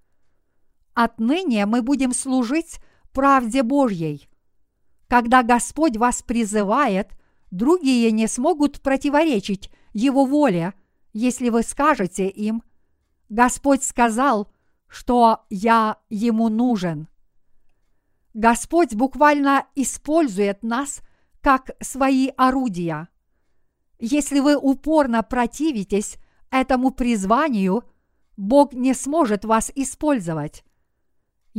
Отныне 0.94 1.66
мы 1.66 1.82
будем 1.82 2.12
служить 2.12 2.78
правде 3.12 3.62
Божьей. 3.62 4.28
Когда 5.08 5.42
Господь 5.42 5.96
вас 5.96 6.22
призывает, 6.22 7.10
другие 7.50 8.10
не 8.12 8.26
смогут 8.26 8.80
противоречить 8.80 9.70
Его 9.92 10.24
воле, 10.26 10.74
если 11.12 11.48
вы 11.48 11.62
скажете 11.62 12.28
им, 12.28 12.62
Господь 13.28 13.82
сказал, 13.82 14.50
что 14.86 15.44
я 15.50 15.98
Ему 16.08 16.48
нужен. 16.48 17.08
Господь 18.34 18.94
буквально 18.94 19.66
использует 19.74 20.62
нас 20.62 21.00
как 21.40 21.70
свои 21.80 22.30
орудия. 22.36 23.08
Если 23.98 24.38
вы 24.40 24.56
упорно 24.56 25.22
противитесь 25.22 26.18
этому 26.50 26.90
призванию, 26.90 27.84
Бог 28.36 28.72
не 28.72 28.94
сможет 28.94 29.44
вас 29.44 29.72
использовать. 29.74 30.64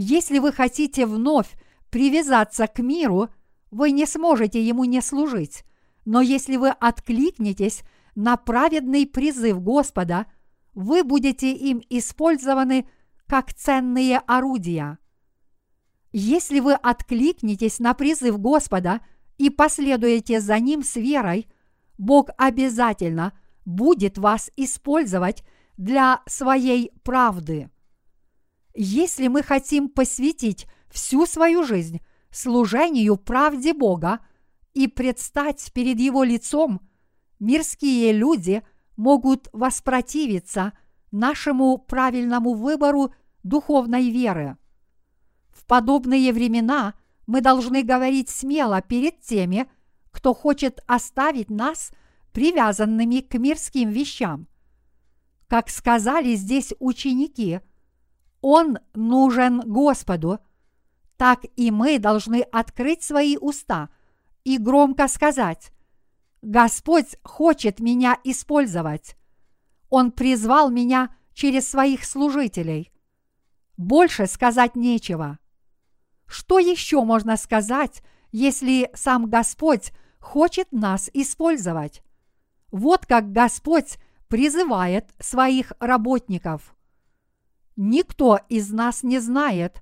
Если 0.02 0.40
вы 0.40 0.54
хотите 0.54 1.06
вновь 1.06 1.58
привязаться 1.90 2.68
к 2.68 2.80
миру, 2.80 3.28
вы 3.70 3.92
не 3.92 4.06
сможете 4.06 4.66
ему 4.66 4.86
не 4.86 5.02
служить. 5.02 5.66
Но 6.06 6.22
если 6.22 6.56
вы 6.56 6.70
откликнетесь 6.70 7.84
на 8.16 8.38
праведный 8.38 9.06
призыв 9.06 9.62
Господа, 9.62 10.28
вы 10.74 11.04
будете 11.04 11.52
им 11.52 11.82
использованы 11.90 12.88
как 13.28 13.54
ценные 13.54 14.20
орудия. 14.20 15.00
Если 16.14 16.62
вы 16.62 16.76
откликнетесь 16.76 17.80
на 17.80 17.94
призыв 17.94 18.40
Господа 18.40 19.02
и 19.38 19.50
последуете 19.50 20.40
за 20.40 20.60
ним 20.60 20.82
с 20.82 20.96
верой, 20.96 21.46
Бог 21.98 22.30
обязательно 22.38 23.34
будет 23.66 24.18
вас 24.18 24.50
использовать 24.56 25.44
для 25.76 26.22
своей 26.26 26.94
правды. 27.04 27.70
Если 28.82 29.28
мы 29.28 29.44
хотим 29.44 29.90
посвятить 29.90 30.66
всю 30.90 31.26
свою 31.26 31.66
жизнь 31.66 32.00
служению 32.32 33.18
правде 33.18 33.74
Бога 33.74 34.20
и 34.74 34.88
предстать 34.88 35.74
перед 35.74 36.00
Его 36.00 36.24
лицом, 36.24 36.80
мирские 37.42 38.14
люди 38.14 38.64
могут 38.96 39.50
воспротивиться 39.52 40.72
нашему 41.12 41.78
правильному 41.78 42.54
выбору 42.54 43.14
духовной 43.44 44.12
веры. 44.12 44.56
В 45.50 45.66
подобные 45.66 46.32
времена 46.32 46.94
мы 47.28 47.42
должны 47.42 47.84
говорить 47.84 48.30
смело 48.30 48.82
перед 48.82 49.20
теми, 49.20 49.70
кто 50.10 50.34
хочет 50.34 50.80
оставить 50.88 51.50
нас 51.50 51.92
привязанными 52.32 53.20
к 53.20 53.38
мирским 53.38 53.90
вещам. 53.90 54.48
Как 55.50 55.70
сказали 55.70 56.36
здесь 56.36 56.74
ученики, 56.80 57.60
Он 58.42 58.80
нужен 58.94 59.60
Господу, 59.62 60.40
так 61.18 61.42
и 61.56 61.72
мы 61.72 62.00
должны 62.00 62.42
открыть 62.42 63.04
свои 63.04 63.38
уста 63.38 63.90
и 64.44 64.58
громко 64.58 65.08
сказать, 65.08 65.72
Господь 66.42 67.18
хочет 67.24 67.80
меня 67.80 68.18
использовать. 68.24 69.18
Он 69.90 70.12
призвал 70.12 70.70
меня 70.70 71.14
через 71.34 71.68
своих 71.68 72.06
служителей. 72.06 72.92
Больше 73.76 74.28
сказать 74.28 74.76
нечего. 74.76 75.40
Что 76.26 76.60
еще 76.60 77.04
можно 77.04 77.36
сказать, 77.36 78.02
если 78.32 78.90
сам 78.94 79.30
Господь 79.30 79.92
хочет 80.20 80.72
нас 80.72 81.10
использовать? 81.14 82.02
Вот 82.72 83.06
как 83.06 83.32
Господь 83.32 83.98
призывает 84.28 85.10
своих 85.20 85.74
работников. 85.80 86.76
Никто 87.82 88.42
из 88.50 88.72
нас 88.72 89.04
не 89.04 89.20
знает, 89.20 89.82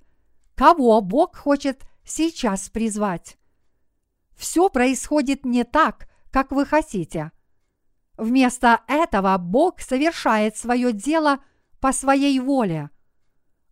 кого 0.54 1.02
Бог 1.02 1.36
хочет 1.36 1.82
сейчас 2.06 2.70
призвать. 2.70 3.40
Все 4.36 4.70
происходит 4.70 5.46
не 5.46 5.64
так, 5.64 6.08
как 6.30 6.52
вы 6.52 6.68
хотите. 6.68 7.32
Вместо 8.16 8.82
этого 8.88 9.36
Бог 9.40 9.80
совершает 9.80 10.56
свое 10.56 10.92
дело 10.94 11.40
по 11.80 11.92
своей 11.92 12.40
воле. 12.40 12.92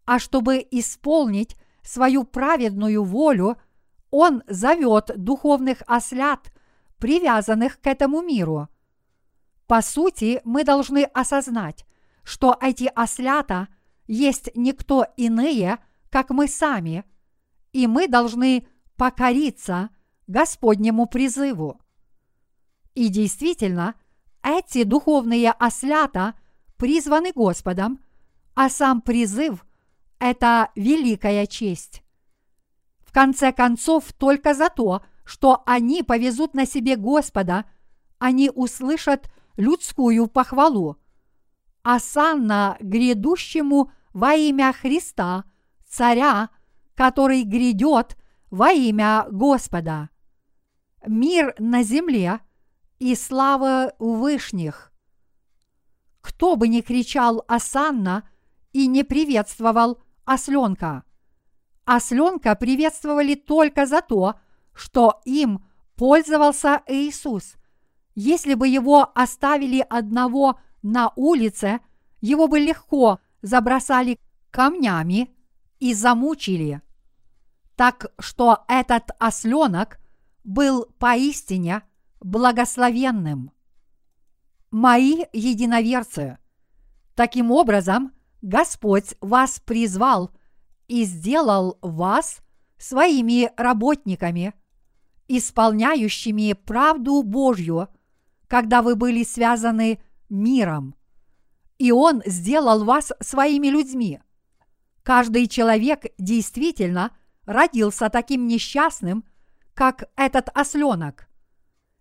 А 0.05 0.17
чтобы 0.17 0.65
исполнить 0.71 1.55
свою 1.83 2.23
праведную 2.23 3.03
волю, 3.03 3.57
Он 4.09 4.41
зовет 4.47 5.11
духовных 5.15 5.83
ослят, 5.85 6.51
привязанных 6.97 7.79
к 7.79 7.85
этому 7.85 8.23
миру. 8.23 8.69
По 9.67 9.83
сути, 9.83 10.41
мы 10.43 10.63
должны 10.63 11.03
осознать, 11.03 11.85
что 12.23 12.57
эти 12.59 12.91
ослята 12.95 13.67
есть 14.07 14.49
никто 14.55 15.05
иные, 15.17 15.79
как 16.09 16.29
мы 16.29 16.47
сами, 16.47 17.03
и 17.73 17.87
мы 17.87 18.07
должны 18.07 18.67
покориться 18.95 19.89
Господнему 20.27 21.07
призыву. 21.07 21.79
И 22.93 23.09
действительно, 23.09 23.95
эти 24.41 24.83
духовные 24.83 25.51
ослята 25.51 26.35
призваны 26.77 27.31
Господом, 27.33 27.99
а 28.53 28.69
сам 28.69 29.01
призыв– 29.01 29.65
это 30.19 30.69
великая 30.75 31.45
честь. 31.45 32.03
В 32.99 33.11
конце 33.11 33.51
концов, 33.51 34.13
только 34.13 34.53
за 34.53 34.69
то, 34.69 35.03
что 35.25 35.63
они 35.65 36.03
повезут 36.03 36.53
на 36.53 36.65
себе 36.65 36.95
Господа, 36.95 37.65
они 38.19 38.49
услышат 38.53 39.29
людскую 39.57 40.27
похвалу. 40.27 40.97
Асанна 41.85 42.77
грядущему 42.79 43.91
во 44.11 44.33
имя 44.33 44.73
Христа, 44.73 45.43
царя, 45.87 46.49
который 46.95 47.43
грядет 47.43 48.17
во 48.49 48.71
имя 48.71 49.27
Господа. 49.29 50.09
Мир 51.05 51.53
на 51.59 51.83
земле 51.83 52.39
и 52.97 53.13
слава 53.13 53.93
у 53.99 54.15
вышних. 54.15 54.91
Кто 56.21 56.55
бы 56.55 56.69
ни 56.69 56.81
кричал 56.81 57.45
Асанна 57.47 58.27
и 58.73 58.87
не 58.87 59.03
приветствовал 59.03 60.01
осленка. 60.25 61.03
Осленка 61.85 62.55
приветствовали 62.55 63.35
только 63.35 63.85
за 63.85 64.01
то, 64.01 64.39
что 64.73 65.21
им 65.23 65.63
пользовался 65.95 66.81
Иисус. 66.87 67.53
Если 68.15 68.55
бы 68.55 68.67
его 68.67 69.11
оставили 69.13 69.85
одного 69.87 70.59
на 70.85 71.11
улице, 71.15 71.79
его 72.21 72.47
бы 72.47 72.59
легко 72.59 73.19
забросали 73.41 74.19
камнями 74.51 75.31
и 75.79 75.95
замучили. 75.95 76.81
Так 77.75 78.11
что 78.19 78.63
этот 78.67 79.09
осленок 79.17 79.99
был 80.43 80.85
поистине 80.99 81.81
благословенным. 82.21 83.51
Мои 84.69 85.23
единоверцы, 85.33 86.37
таким 87.15 87.49
образом 87.49 88.13
Господь 88.43 89.15
вас 89.21 89.59
призвал 89.59 90.29
и 90.87 91.03
сделал 91.03 91.79
вас 91.81 92.41
своими 92.77 93.51
работниками, 93.57 94.53
исполняющими 95.27 96.53
правду 96.53 97.23
Божью, 97.23 97.87
когда 98.47 98.83
вы 98.83 98.95
были 98.95 99.23
связаны 99.23 99.99
миром. 100.29 100.95
И 101.77 101.91
Он 101.91 102.21
сделал 102.25 102.83
вас 102.83 103.11
своими 103.19 103.67
людьми. 103.67 104.21
Каждый 105.03 105.47
человек 105.47 106.05
действительно 106.17 107.11
родился 107.45 108.09
таким 108.09 108.47
несчастным, 108.47 109.23
как 109.73 110.09
этот 110.15 110.49
осленок. 110.53 111.27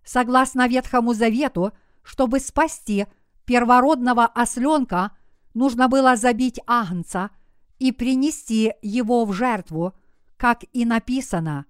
Согласно 0.04 0.68
Ветхому 0.68 1.12
Завету, 1.12 1.72
чтобы 2.02 2.40
спасти 2.40 3.06
первородного 3.44 4.26
осленка, 4.26 5.12
нужно 5.54 5.88
было 5.88 6.16
забить 6.16 6.60
агнца 6.66 7.30
и 7.78 7.92
принести 7.92 8.72
его 8.82 9.24
в 9.24 9.32
жертву, 9.32 9.94
как 10.36 10.64
и 10.72 10.84
написано. 10.84 11.66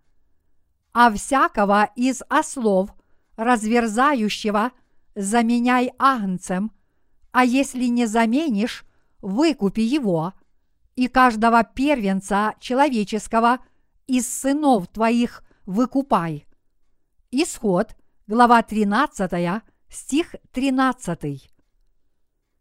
А 0.93 1.11
всякого 1.13 1.91
из 1.97 2.23
ослов, 2.29 2.95
разверзающего, 3.37 4.73
заменяй 5.15 5.93
агнцем, 5.99 6.73
а 7.33 7.45
если 7.45 7.85
не 7.87 8.07
заменишь, 8.07 8.85
выкупи 9.21 9.81
его, 9.81 10.35
и 10.97 11.09
каждого 11.09 11.65
первенца 11.65 12.55
человеческого 12.61 13.59
из 14.07 14.29
сынов 14.29 14.89
твоих 14.89 15.43
выкупай. 15.67 16.47
Исход, 17.31 17.97
глава 18.27 18.63
13, 18.63 19.63
стих 19.89 20.35
13. 20.53 21.51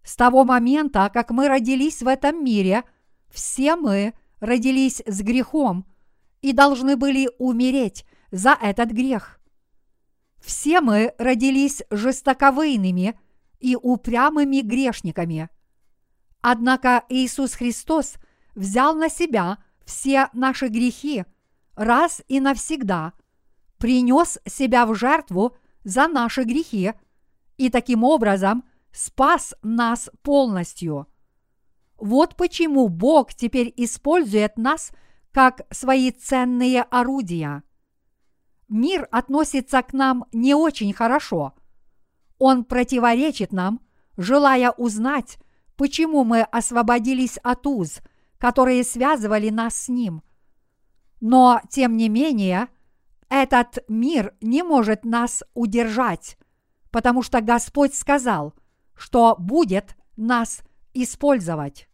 С 0.03 0.15
того 0.15 0.43
момента, 0.43 1.09
как 1.13 1.31
мы 1.31 1.47
родились 1.47 2.01
в 2.01 2.07
этом 2.07 2.43
мире, 2.43 2.83
все 3.29 3.75
мы 3.75 4.13
родились 4.39 5.01
с 5.05 5.21
грехом 5.21 5.85
и 6.41 6.51
должны 6.51 6.97
были 6.97 7.29
умереть 7.37 8.05
за 8.31 8.57
этот 8.59 8.89
грех. 8.91 9.39
Все 10.43 10.81
мы 10.81 11.13
родились 11.17 11.83
жестоковыйными 11.89 13.17
и 13.59 13.77
упрямыми 13.81 14.59
грешниками. 14.59 15.49
Однако 16.41 17.05
Иисус 17.07 17.53
Христос 17.53 18.15
взял 18.53 18.93
на 18.93 19.07
себя 19.09 19.57
все 19.85 20.29
наши 20.33 20.67
грехи 20.67 21.23
раз 21.75 22.21
и 22.27 22.41
навсегда 22.41 23.13
принес 23.77 24.37
себя 24.45 24.85
в 24.85 24.95
жертву 24.95 25.55
за 25.85 26.07
наши 26.07 26.43
грехи 26.43 26.91
и 27.57 27.69
таким 27.69 28.03
образом 28.03 28.65
спас 28.91 29.55
нас 29.61 30.09
полностью. 30.23 31.07
Вот 31.97 32.35
почему 32.35 32.89
Бог 32.89 33.33
теперь 33.33 33.73
использует 33.77 34.57
нас 34.57 34.91
как 35.31 35.61
свои 35.73 36.11
ценные 36.11 36.83
орудия. 36.83 37.63
Мир 38.73 39.07
относится 39.11 39.83
к 39.83 39.93
нам 39.93 40.25
не 40.31 40.55
очень 40.55 40.93
хорошо. 40.93 41.53
Он 42.39 42.65
противоречит 42.65 43.53
нам, 43.53 43.81
желая 44.17 44.71
узнать, 44.71 45.37
почему 45.75 46.23
мы 46.23 46.41
освободились 46.41 47.37
от 47.43 47.67
уз, 47.67 47.99
которые 48.39 48.83
связывали 48.83 49.51
нас 49.51 49.75
с 49.75 49.89
ним. 49.89 50.23
Но, 51.21 51.61
тем 51.69 51.97
не 51.97 52.09
менее, 52.09 52.67
этот 53.29 53.77
мир 53.87 54.33
не 54.41 54.63
может 54.63 55.05
нас 55.05 55.43
удержать, 55.53 56.35
потому 56.89 57.21
что 57.21 57.41
Господь 57.41 57.93
сказал, 57.93 58.55
что 58.95 59.35
будет 59.37 59.95
нас 60.17 60.63
использовать. 60.95 61.87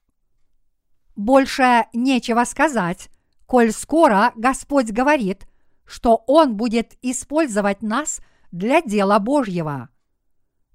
Больше 1.17 1.87
нечего 1.91 2.45
сказать, 2.45 3.09
коль 3.47 3.73
скоро 3.73 4.31
Господь 4.37 4.91
говорит, 4.91 5.45
что 5.89 6.23
Он 6.27 6.55
будет 6.55 6.95
использовать 7.01 7.81
нас 7.81 8.21
для 8.51 8.81
дела 8.83 9.17
Божьего. 9.17 9.89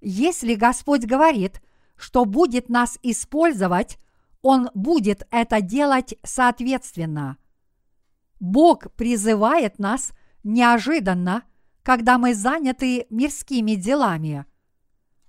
Если 0.00 0.56
Господь 0.56 1.04
говорит, 1.04 1.62
что 1.96 2.24
будет 2.24 2.68
нас 2.68 2.98
использовать, 3.00 3.98
Он 4.42 4.70
будет 4.74 5.24
это 5.30 5.60
делать 5.60 6.16
соответственно. 6.24 7.36
Бог 8.40 8.92
призывает 8.94 9.78
нас 9.78 10.10
неожиданно, 10.42 11.44
когда 11.84 12.18
мы 12.18 12.34
заняты 12.34 13.06
мирскими 13.08 13.76
делами. 13.76 14.46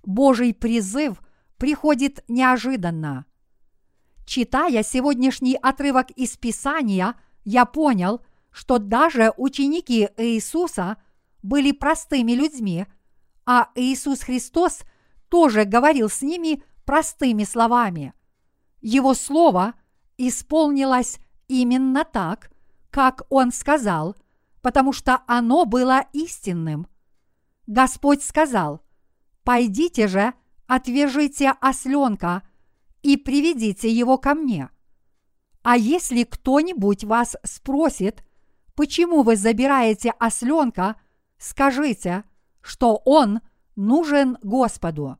Божий 0.02 0.52
призыв 0.52 1.22
приходит 1.58 2.24
неожиданно. 2.26 3.24
Читая 4.26 4.82
сегодняшний 4.82 5.54
отрывок 5.54 6.10
из 6.10 6.36
Писания, 6.36 7.14
я 7.44 7.64
понял, 7.64 8.20
что 8.56 8.78
даже 8.78 9.34
ученики 9.36 10.08
Иисуса 10.16 10.96
были 11.42 11.72
простыми 11.72 12.32
людьми, 12.32 12.86
а 13.44 13.68
Иисус 13.74 14.20
Христос 14.22 14.80
тоже 15.28 15.66
говорил 15.66 16.08
с 16.08 16.22
ними 16.22 16.62
простыми 16.86 17.44
словами. 17.44 18.14
Его 18.80 19.12
слово 19.12 19.74
исполнилось 20.16 21.18
именно 21.48 22.04
так, 22.04 22.50
как 22.90 23.24
Он 23.28 23.52
сказал, 23.52 24.16
потому 24.62 24.94
что 24.94 25.22
оно 25.26 25.66
было 25.66 26.06
истинным. 26.14 26.86
Господь 27.66 28.22
сказал, 28.22 28.80
«Пойдите 29.44 30.08
же, 30.08 30.32
отвяжите 30.66 31.52
осленка 31.60 32.42
и 33.02 33.18
приведите 33.18 33.92
его 33.92 34.16
ко 34.16 34.34
мне. 34.34 34.70
А 35.62 35.76
если 35.76 36.24
кто-нибудь 36.24 37.04
вас 37.04 37.36
спросит, 37.44 38.22
почему 38.76 39.22
вы 39.22 39.36
забираете 39.36 40.12
осленка, 40.18 40.96
скажите, 41.38 42.24
что 42.60 43.02
он 43.04 43.40
нужен 43.74 44.38
Господу. 44.42 45.18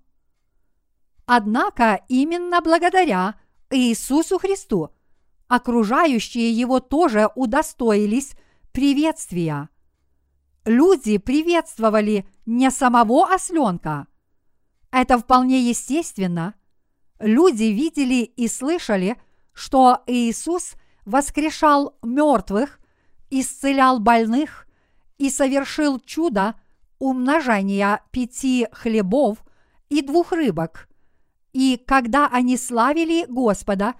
Однако 1.26 2.00
именно 2.08 2.60
благодаря 2.60 3.34
Иисусу 3.70 4.38
Христу 4.38 4.90
окружающие 5.48 6.52
его 6.52 6.80
тоже 6.80 7.28
удостоились 7.34 8.34
приветствия. 8.72 9.68
Люди 10.64 11.18
приветствовали 11.18 12.28
не 12.46 12.70
самого 12.70 13.32
осленка. 13.32 14.06
Это 14.92 15.18
вполне 15.18 15.68
естественно– 15.68 16.54
люди 17.18 17.64
видели 17.64 18.22
и 18.24 18.48
слышали, 18.48 19.16
что 19.52 20.02
Иисус 20.06 20.74
воскрешал 21.04 21.96
мертвых, 22.02 22.80
исцелял 23.30 24.00
больных 24.00 24.66
и 25.18 25.30
совершил 25.30 25.98
чудо 26.00 26.54
умножения 26.98 28.02
пяти 28.10 28.68
хлебов 28.72 29.44
и 29.88 30.02
двух 30.02 30.32
рыбок. 30.32 30.88
И 31.52 31.82
когда 31.86 32.28
они 32.28 32.56
славили 32.56 33.24
Господа, 33.28 33.94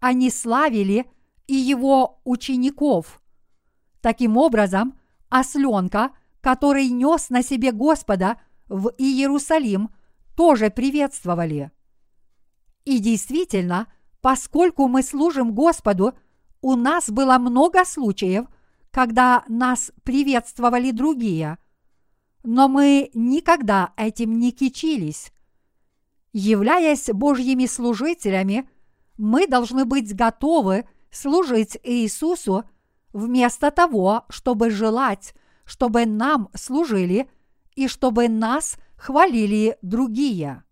они 0.00 0.30
славили 0.30 1.06
и 1.46 1.54
его 1.54 2.20
учеников. 2.24 3.20
Таким 4.00 4.36
образом, 4.36 4.98
осленка, 5.28 6.12
который 6.40 6.88
нес 6.88 7.30
на 7.30 7.42
себе 7.42 7.72
Господа 7.72 8.40
в 8.68 8.92
Иерусалим, 8.98 9.90
тоже 10.36 10.70
приветствовали. 10.70 11.70
И 12.84 12.98
действительно, 12.98 13.86
поскольку 14.20 14.88
мы 14.88 15.02
служим 15.02 15.52
Господу, 15.54 16.14
у 16.62 16.74
нас 16.74 17.10
было 17.10 17.38
много 17.38 17.84
случаев, 17.84 18.46
когда 18.92 19.42
нас 19.48 19.90
приветствовали 20.04 20.90
другие, 20.90 21.58
но 22.44 22.68
мы 22.68 23.10
никогда 23.14 23.92
этим 23.96 24.38
не 24.38 24.52
кичились. 24.52 25.32
Являясь 26.32 27.08
Божьими 27.08 27.66
служителями, 27.66 28.68
мы 29.16 29.46
должны 29.46 29.84
быть 29.84 30.14
готовы 30.14 30.86
служить 31.10 31.78
Иисусу 31.82 32.64
вместо 33.12 33.70
того, 33.70 34.24
чтобы 34.28 34.70
желать, 34.70 35.34
чтобы 35.64 36.06
нам 36.06 36.48
служили 36.54 37.30
и 37.74 37.88
чтобы 37.88 38.28
нас 38.28 38.76
хвалили 38.96 39.78
другие. 39.82 40.64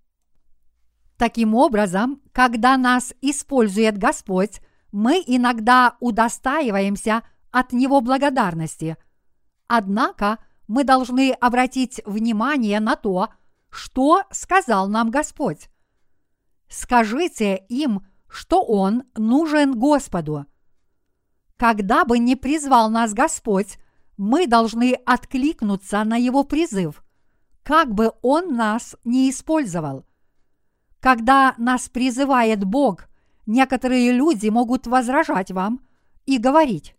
Таким 1.16 1.54
образом, 1.54 2.20
когда 2.32 2.76
нас 2.76 3.14
использует 3.20 3.98
Господь, 3.98 4.60
мы 4.92 5.22
иногда 5.26 5.96
удостаиваемся 6.00 7.22
от 7.50 7.72
Него 7.72 8.00
благодарности. 8.00 8.96
Однако 9.66 10.38
мы 10.66 10.84
должны 10.84 11.32
обратить 11.32 12.00
внимание 12.04 12.80
на 12.80 12.96
то, 12.96 13.28
что 13.70 14.22
сказал 14.30 14.88
нам 14.88 15.10
Господь. 15.10 15.68
Скажите 16.68 17.56
им, 17.68 18.06
что 18.28 18.62
Он 18.62 19.04
нужен 19.16 19.78
Господу. 19.78 20.46
Когда 21.56 22.04
бы 22.04 22.18
ни 22.18 22.34
призвал 22.34 22.90
нас 22.90 23.12
Господь, 23.12 23.78
мы 24.16 24.46
должны 24.46 24.94
откликнуться 25.06 26.04
на 26.04 26.16
Его 26.16 26.44
призыв, 26.44 27.04
как 27.62 27.92
бы 27.92 28.12
Он 28.22 28.54
нас 28.54 28.96
не 29.04 29.30
использовал– 29.30 30.06
когда 31.00 31.54
нас 31.56 31.88
призывает 31.88 32.62
Бог, 32.64 33.08
некоторые 33.46 34.12
люди 34.12 34.48
могут 34.48 34.86
возражать 34.86 35.50
вам 35.50 35.80
и 36.26 36.36
говорить, 36.36 36.94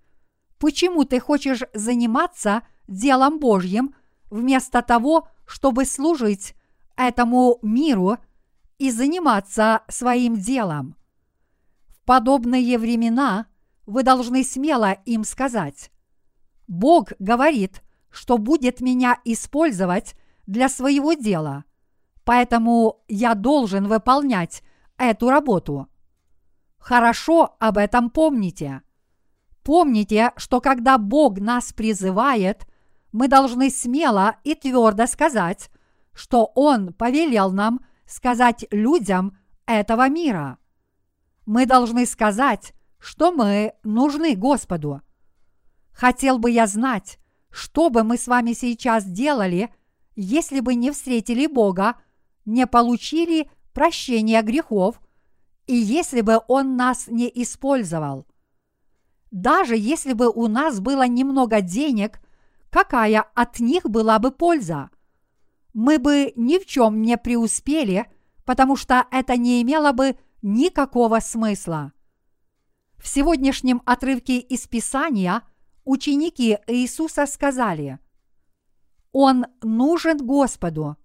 почему 0.61 1.03
ты 1.03 1.19
хочешь 1.19 1.63
заниматься 1.73 2.61
делом 2.87 3.39
Божьим 3.39 3.93
вместо 4.29 4.81
того, 4.81 5.27
чтобы 5.45 5.83
служить 5.83 6.55
этому 6.95 7.59
миру 7.61 8.17
и 8.77 8.91
заниматься 8.91 9.81
своим 9.89 10.35
делом. 10.35 10.95
В 11.89 11.99
подобные 12.05 12.77
времена 12.77 13.47
вы 13.85 14.03
должны 14.03 14.45
смело 14.45 14.93
им 15.05 15.25
сказать, 15.25 15.91
Бог 16.69 17.11
говорит, 17.19 17.81
что 18.09 18.37
будет 18.37 18.79
меня 18.79 19.19
использовать 19.25 20.15
для 20.47 20.69
своего 20.69 21.11
дела– 21.13 21.65
поэтому 22.23 23.03
я 23.07 23.35
должен 23.35 23.87
выполнять 23.87 24.63
эту 24.97 25.29
работу. 25.29 25.87
Хорошо 26.77 27.55
об 27.59 27.77
этом 27.77 28.09
помните. 28.09 28.81
Помните, 29.63 30.31
что 30.37 30.59
когда 30.59 30.97
Бог 30.97 31.39
нас 31.39 31.73
призывает, 31.73 32.67
мы 33.11 33.27
должны 33.27 33.69
смело 33.69 34.37
и 34.43 34.55
твердо 34.55 35.05
сказать, 35.07 35.69
что 36.13 36.51
Он 36.55 36.93
повелел 36.93 37.51
нам 37.51 37.81
сказать 38.05 38.65
людям 38.71 39.37
этого 39.65 40.09
мира. 40.09 40.57
Мы 41.45 41.65
должны 41.65 42.05
сказать, 42.05 42.73
что 42.97 43.31
мы 43.31 43.73
нужны 43.83 44.35
Господу. 44.35 45.01
Хотел 45.91 46.39
бы 46.39 46.51
я 46.51 46.67
знать, 46.67 47.19
что 47.49 47.89
бы 47.89 48.03
мы 48.03 48.17
с 48.17 48.27
вами 48.27 48.53
сейчас 48.53 49.05
делали, 49.05 49.73
если 50.15 50.59
бы 50.59 50.75
не 50.75 50.91
встретили 50.91 51.47
Бога 51.47 51.95
не 52.45 52.67
получили 52.67 53.49
прощения 53.73 54.41
грехов, 54.41 55.01
и 55.67 55.75
если 55.75 56.21
бы 56.21 56.41
Он 56.47 56.75
нас 56.75 57.07
не 57.07 57.31
использовал. 57.33 58.25
Даже 59.31 59.77
если 59.77 60.11
бы 60.11 60.29
у 60.29 60.47
нас 60.47 60.81
было 60.81 61.07
немного 61.07 61.61
денег, 61.61 62.19
какая 62.69 63.21
от 63.33 63.59
них 63.59 63.89
была 63.89 64.19
бы 64.19 64.31
польза? 64.31 64.89
Мы 65.73 65.99
бы 65.99 66.33
ни 66.35 66.59
в 66.59 66.65
чем 66.65 67.01
не 67.01 67.17
преуспели, 67.17 68.11
потому 68.43 68.75
что 68.75 69.07
это 69.09 69.37
не 69.37 69.61
имело 69.61 69.93
бы 69.93 70.17
никакого 70.41 71.19
смысла. 71.19 71.93
В 72.97 73.07
сегодняшнем 73.07 73.81
отрывке 73.85 74.37
из 74.37 74.67
Писания 74.67 75.43
ученики 75.85 76.59
Иисуса 76.67 77.25
сказали, 77.25 77.99
«Он 79.13 79.45
нужен 79.61 80.17
Господу, 80.17 80.97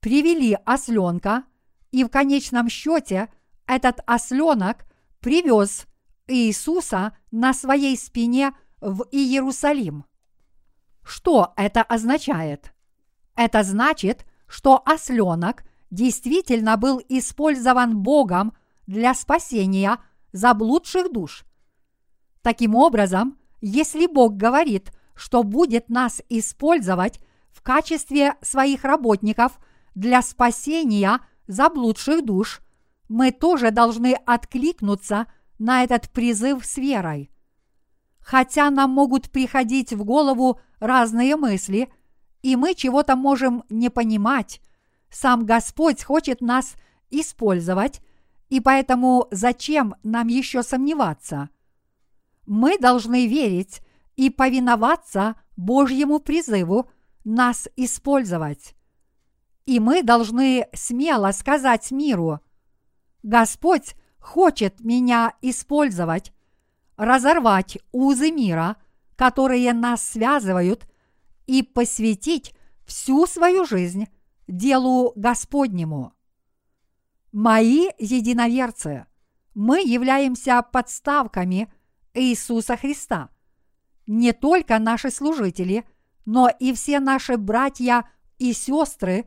привели 0.00 0.58
осленка, 0.66 1.44
и 1.92 2.04
в 2.04 2.08
конечном 2.08 2.68
счете 2.68 3.32
этот 3.66 4.00
осленок 4.06 4.84
привез 5.20 5.86
Иисуса 6.26 7.16
на 7.30 7.52
своей 7.52 7.96
спине 7.96 8.52
в 8.80 9.04
Иерусалим. 9.10 10.04
Что 11.04 11.52
это 11.56 11.82
означает? 11.82 12.72
Это 13.34 13.62
значит, 13.62 14.24
что 14.46 14.82
осленок 14.84 15.64
действительно 15.90 16.76
был 16.76 17.00
использован 17.08 17.98
Богом 17.98 18.54
для 18.86 19.14
спасения 19.14 19.98
заблудших 20.32 21.12
душ. 21.12 21.44
Таким 22.42 22.74
образом, 22.74 23.38
если 23.60 24.06
Бог 24.06 24.36
говорит, 24.36 24.90
что 25.14 25.42
будет 25.42 25.88
нас 25.88 26.22
использовать 26.28 27.20
в 27.50 27.62
качестве 27.62 28.34
своих 28.42 28.84
работников 28.84 29.58
для 29.94 30.22
спасения 30.22 31.20
заблудших 31.46 32.24
душ, 32.24 32.60
мы 33.08 33.30
тоже 33.30 33.70
должны 33.70 34.14
откликнуться 34.26 35.26
на 35.62 35.84
этот 35.84 36.10
призыв 36.10 36.66
с 36.66 36.76
верой. 36.76 37.30
Хотя 38.18 38.68
нам 38.70 38.90
могут 38.90 39.30
приходить 39.30 39.92
в 39.92 40.02
голову 40.02 40.60
разные 40.80 41.36
мысли, 41.36 41.88
и 42.42 42.56
мы 42.56 42.74
чего-то 42.74 43.14
можем 43.14 43.62
не 43.70 43.88
понимать, 43.88 44.60
сам 45.08 45.46
Господь 45.46 46.02
хочет 46.02 46.40
нас 46.40 46.74
использовать, 47.10 48.00
и 48.48 48.58
поэтому 48.58 49.28
зачем 49.30 49.94
нам 50.02 50.26
еще 50.26 50.64
сомневаться? 50.64 51.48
Мы 52.44 52.76
должны 52.76 53.28
верить 53.28 53.82
и 54.16 54.30
повиноваться 54.30 55.36
Божьему 55.56 56.18
призыву 56.18 56.90
нас 57.22 57.68
использовать. 57.76 58.74
И 59.64 59.78
мы 59.78 60.02
должны 60.02 60.66
смело 60.74 61.30
сказать 61.30 61.92
миру, 61.92 62.40
Господь 63.22 63.94
хочет 64.22 64.80
меня 64.80 65.34
использовать, 65.42 66.32
разорвать 66.96 67.76
узы 67.90 68.30
мира, 68.30 68.76
которые 69.16 69.72
нас 69.72 70.02
связывают, 70.02 70.88
и 71.46 71.62
посвятить 71.62 72.54
всю 72.86 73.26
свою 73.26 73.66
жизнь 73.66 74.06
делу 74.46 75.12
Господнему. 75.16 76.14
Мои 77.32 77.88
единоверцы, 77.98 79.06
мы 79.54 79.80
являемся 79.80 80.62
подставками 80.62 81.72
Иисуса 82.14 82.76
Христа. 82.76 83.28
Не 84.06 84.32
только 84.32 84.78
наши 84.78 85.10
служители, 85.10 85.84
но 86.24 86.48
и 86.48 86.72
все 86.72 87.00
наши 87.00 87.36
братья 87.36 88.08
и 88.38 88.52
сестры 88.52 89.26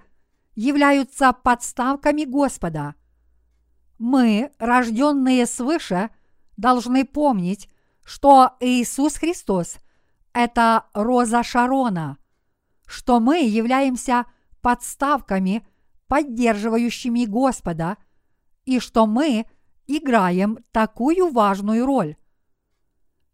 являются 0.55 1.33
подставками 1.33 2.23
Господа. 2.23 2.95
Мы, 3.97 4.51
рожденные 4.59 5.45
свыше, 5.45 6.09
должны 6.57 7.05
помнить, 7.05 7.69
что 8.03 8.51
Иисус 8.59 9.15
Христос– 9.15 9.77
это 10.33 10.85
роза 10.93 11.43
Шарона, 11.43 12.17
что 12.85 13.19
мы 13.19 13.39
являемся 13.43 14.25
подставками, 14.61 15.65
поддерживающими 16.07 17.25
Господа, 17.25 17.97
и 18.65 18.79
что 18.79 19.05
мы 19.05 19.45
играем 19.87 20.59
такую 20.71 21.31
важную 21.31 21.85
роль. 21.85 22.15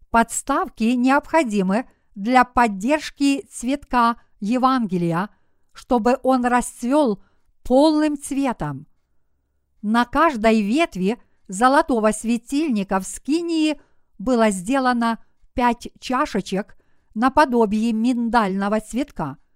Подставки 0.10 0.84
необходимы 0.84 1.90
для 2.16 2.44
поддержки 2.44 3.48
цветка 3.50 4.18
Евангелия, 4.40 5.30
чтобы 5.72 6.20
он 6.24 6.46
расцвел 6.46 7.24
полным 7.64 8.18
цветом. 8.18 8.88
На 9.82 10.06
каждой 10.06 10.62
ветви 10.62 11.18
золотого 11.48 12.12
светильника 12.12 13.00
в 13.00 13.04
Скинии 13.04 13.80
было 14.18 14.52
сделано 14.52 15.24
пять 15.54 15.90
чашечек 16.00 16.78
наподобие 17.14 17.94
миндального 17.94 18.80
цветка– 18.80 19.38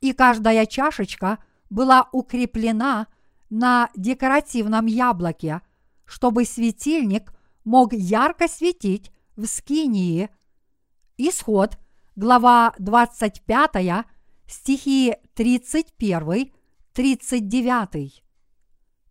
и 0.00 0.12
каждая 0.12 0.66
чашечка 0.66 1.38
была 1.70 2.08
укреплена 2.12 3.06
на 3.50 3.90
декоративном 3.96 4.86
яблоке, 4.86 5.62
чтобы 6.04 6.44
светильник 6.44 7.32
мог 7.64 7.92
ярко 7.92 8.46
светить 8.48 9.10
в 9.36 9.46
скинии. 9.46 10.28
Исход, 11.16 11.78
глава 12.16 12.74
25, 12.78 14.04
стихи 14.46 15.14
31-39. 15.36 18.22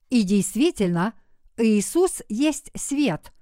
И 0.10 0.24
действительно, 0.24 1.14
Иисус 1.58 2.22
есть 2.30 2.72
свет, 2.76 3.34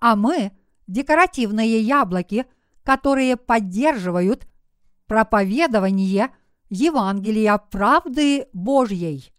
а 0.00 0.16
мы– 0.16 0.52
декоративные 0.86 1.80
яблоки, 1.80 2.46
которые 2.82 3.36
поддерживают 3.36 4.46
проповедование– 5.06 6.30
Евангелия 6.70 7.58
правды 7.58 8.48
Божьей. 8.52 9.32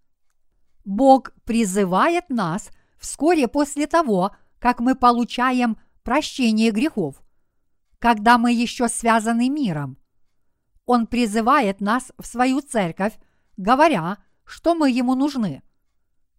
Бог 0.85 1.33
призывает 1.43 2.29
нас 2.29 2.69
вскоре 2.97 3.47
после 3.47 3.87
того, 3.87 4.35
как 4.59 4.79
мы 4.79 4.95
получаем 4.95 5.77
прощение 6.03 6.71
грехов, 6.71 7.21
когда 7.99 8.37
мы 8.37 8.53
еще 8.53 8.87
связаны 8.87 9.49
миром. 9.49 9.97
Он 10.85 11.07
призывает 11.07 11.81
нас 11.81 12.13
в 12.17 12.25
свою 12.25 12.61
церковь, 12.61 13.13
говоря, 13.57 14.17
что 14.45 14.75
мы 14.75 14.91
ему 14.91 15.15
нужны. 15.15 15.61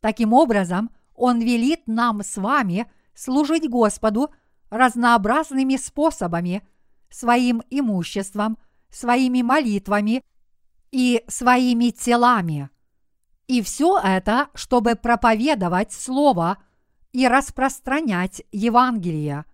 Таким 0.06 0.32
образом, 0.34 0.92
он 1.16 1.40
велит 1.40 1.88
нам 1.88 2.22
с 2.22 2.36
вами 2.36 2.88
служить 3.12 3.68
Господу 3.68 4.30
разнообразными 4.70 5.74
способами, 5.74 6.62
своим 7.10 7.60
имуществом, 7.70 8.56
своими 8.88 9.42
молитвами 9.42 10.22
и 10.92 11.24
своими 11.26 11.90
телами. 11.90 12.70
И 13.48 13.62
все 13.62 13.98
это, 13.98 14.46
чтобы 14.54 14.94
проповедовать 14.94 15.92
Слово 15.92 16.58
и 17.10 17.26
распространять 17.26 18.44
Евангелие. 18.52 19.44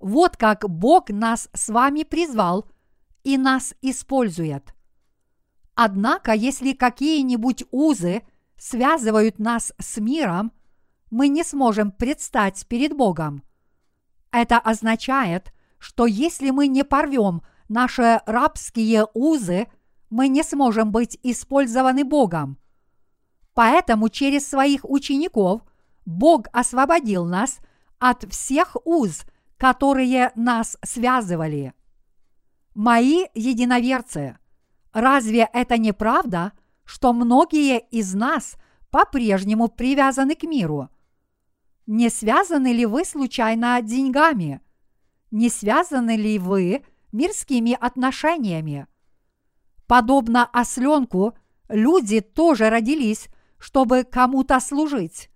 Вот 0.00 0.36
как 0.36 0.68
Бог 0.68 1.08
нас 1.10 1.48
с 1.54 1.68
вами 1.68 2.02
призвал 2.02 2.66
и 3.22 3.38
нас 3.38 3.76
использует. 3.80 4.74
Однако, 5.76 6.32
если 6.32 6.72
какие-нибудь 6.72 7.62
узы 7.70 8.22
связывают 8.62 9.38
нас 9.38 9.72
с 9.78 9.98
миром, 9.98 10.52
мы 11.10 11.28
не 11.28 11.44
сможем 11.44 11.90
предстать 11.90 12.66
перед 12.68 12.96
Богом. 12.96 13.42
Это 14.30 14.58
означает, 14.58 15.52
что 15.78 16.06
если 16.06 16.50
мы 16.50 16.66
не 16.68 16.84
порвем 16.84 17.42
наши 17.68 18.20
рабские 18.26 19.06
узы– 19.14 19.66
мы 20.12 20.28
не 20.28 20.42
сможем 20.42 20.92
быть 20.92 21.18
использованы 21.22 22.04
Богом. 22.04 22.58
Поэтому 23.54 24.10
через 24.10 24.46
своих 24.46 24.84
учеников 24.84 25.62
Бог 26.04 26.48
освободил 26.52 27.24
нас 27.24 27.60
от 27.98 28.30
всех 28.30 28.76
уз, 28.84 29.22
которые 29.56 30.30
нас 30.34 30.76
связывали. 30.84 31.72
Мои 32.74 33.24
единоверцы, 33.32 34.36
разве 34.92 35.48
это 35.50 35.78
не 35.78 35.92
правда, 35.92 36.52
что 36.84 37.12
многие 37.12 37.78
из 37.78 38.14
нас 38.14 38.56
по-прежнему 38.90 39.68
привязаны 39.68 40.34
к 40.34 40.42
миру? 40.42 40.88
Не 41.86 42.10
связаны 42.10 42.72
ли 42.72 42.86
вы 42.86 43.04
случайно 43.04 43.80
деньгами? 43.82 44.60
Не 45.30 45.48
связаны 45.48 46.16
ли 46.16 46.38
вы 46.38 46.84
мирскими 47.10 47.76
отношениями? 47.78 48.86
Подобно 49.86 50.44
осленку, 50.44 51.34
люди 51.68 52.20
тоже 52.20 52.70
родились, 52.70 53.28
чтобы 53.58 54.04
кому-то 54.04 54.60
служить. 54.60 55.30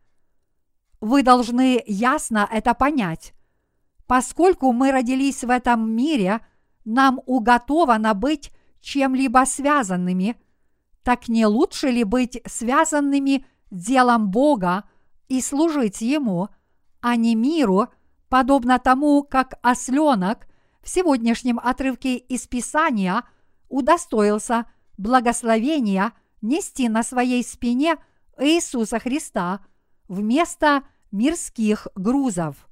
Вы 1.00 1.22
должны 1.22 1.82
ясно 1.86 2.48
это 2.50 2.74
понять. 2.74 3.34
Поскольку 4.06 4.72
мы 4.72 4.92
родились 4.92 5.44
в 5.44 5.50
этом 5.50 5.90
мире, 5.90 6.40
нам 6.84 7.20
уготовано 7.26 8.14
быть 8.14 8.52
чем-либо 8.80 9.44
связанными, 9.46 10.36
так 11.06 11.28
не 11.28 11.46
лучше 11.46 11.88
ли 11.88 12.02
быть 12.02 12.42
связанными 12.46 13.46
делом 13.70 14.30
Бога 14.30 14.82
и 15.28 15.40
служить 15.40 16.00
Ему, 16.00 16.48
а 17.00 17.16
не 17.16 17.34
миру, 17.34 17.86
подобно 18.28 18.78
тому, 18.78 19.22
как 19.22 19.54
осленок 19.62 20.48
в 20.82 20.88
сегодняшнем 20.90 21.58
отрывке 21.58 22.16
из 22.16 22.46
Писания– 22.46 23.24
удостоился 23.68 24.66
благословения 24.98 26.12
нести 26.42 26.88
на 26.88 27.02
своей 27.02 27.42
спине 27.44 27.96
Иисуса 28.38 28.98
Христа 28.98 29.64
вместо 30.08 30.82
мирских 31.10 31.88
грузов. 31.94 32.68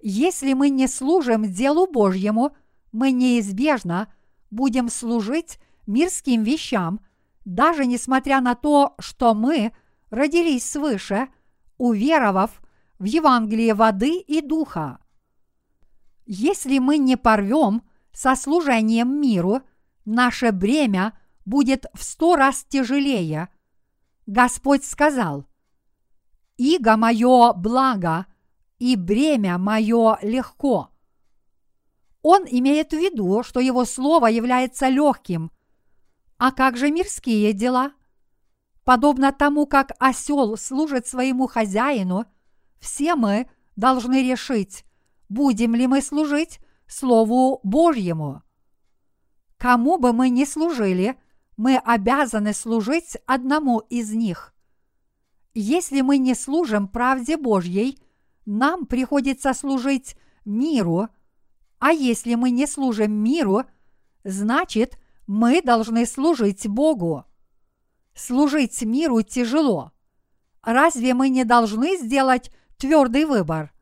Если 0.00 0.52
мы 0.54 0.70
не 0.70 0.86
служим 0.86 1.44
делу 1.44 1.86
Божьему, 1.86 2.56
мы 2.92 3.12
неизбежно 3.12 4.12
будем 4.50 4.88
служить 4.88 5.58
мирским 5.86 6.42
вещам, 6.42 7.00
даже 7.54 7.86
несмотря 7.86 8.40
на 8.40 8.54
то, 8.54 8.94
что 8.98 9.34
мы 9.34 9.72
родились 10.10 10.68
свыше, 10.68 11.28
уверовав 11.78 12.60
в 12.98 13.04
Евангелие 13.04 13.74
воды 13.74 14.18
и 14.18 14.40
духа. 14.40 14.98
Если 16.26 16.78
мы 16.78 16.98
не 16.98 17.16
порвем 17.16 17.82
со 18.12 18.34
служением 18.34 19.20
миру– 19.20 19.62
наше 20.04 20.52
бремя 20.52 21.18
будет 21.44 21.86
в 21.94 22.02
сто 22.02 22.36
раз 22.36 22.64
тяжелее. 22.68 23.48
Господь 24.26 24.84
сказал, 24.84 25.46
«Иго 26.56 26.96
мое 26.96 27.52
благо, 27.54 28.26
и 28.78 28.96
бремя 28.96 29.58
мое 29.58 30.18
легко». 30.22 30.90
Он 32.22 32.44
имеет 32.46 32.90
в 32.90 32.98
виду, 32.98 33.42
что 33.42 33.60
его 33.60 33.84
слово 33.84 34.26
является 34.26 34.88
легким. 34.88 35.50
А 36.40 36.52
как 36.52 36.78
же 36.78 36.90
мирские 36.90 37.52
дела? 37.52 37.92
Подобно 38.84 39.30
тому, 39.30 39.66
как 39.66 39.92
осел 39.98 40.56
служит 40.56 41.06
своему 41.06 41.46
хозяину, 41.46 42.24
все 42.78 43.14
мы 43.14 43.50
должны 43.76 44.26
решить, 44.26 44.86
будем 45.28 45.74
ли 45.74 45.86
мы 45.86 46.00
служить 46.00 46.58
Слову 46.86 47.60
Божьему. 47.62 48.42
Кому 49.58 49.98
бы 49.98 50.14
мы 50.14 50.30
ни 50.30 50.46
служили, 50.46 51.20
мы 51.58 51.76
обязаны 51.76 52.54
служить 52.54 53.18
одному 53.26 53.80
из 53.90 54.14
них. 54.14 54.54
Если 55.52 56.00
мы 56.00 56.16
не 56.16 56.34
служим 56.34 56.88
правде 56.88 57.36
Божьей, 57.36 57.98
нам 58.46 58.86
приходится 58.86 59.52
служить 59.52 60.16
миру, 60.46 61.08
а 61.78 61.92
если 61.92 62.34
мы 62.34 62.50
не 62.50 62.66
служим 62.66 63.12
миру, 63.12 63.64
значит, 64.24 64.98
мы 65.30 65.62
должны 65.62 66.06
служить 66.06 66.66
Богу. 66.66 67.24
Служить 68.16 68.82
миру 68.82 69.22
тяжело. 69.22 69.92
Разве 70.60 71.14
мы 71.14 71.28
не 71.28 71.44
должны 71.44 71.96
сделать 71.98 72.50
твердый 72.78 73.26
выбор? 73.26 73.72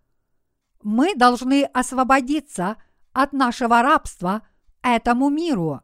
Мы 0.82 1.14
должны 1.14 1.64
освободиться 1.64 2.76
от 3.14 3.32
нашего 3.32 3.80
рабства 3.80 4.42
этому 4.82 5.30
миру. 5.30 5.80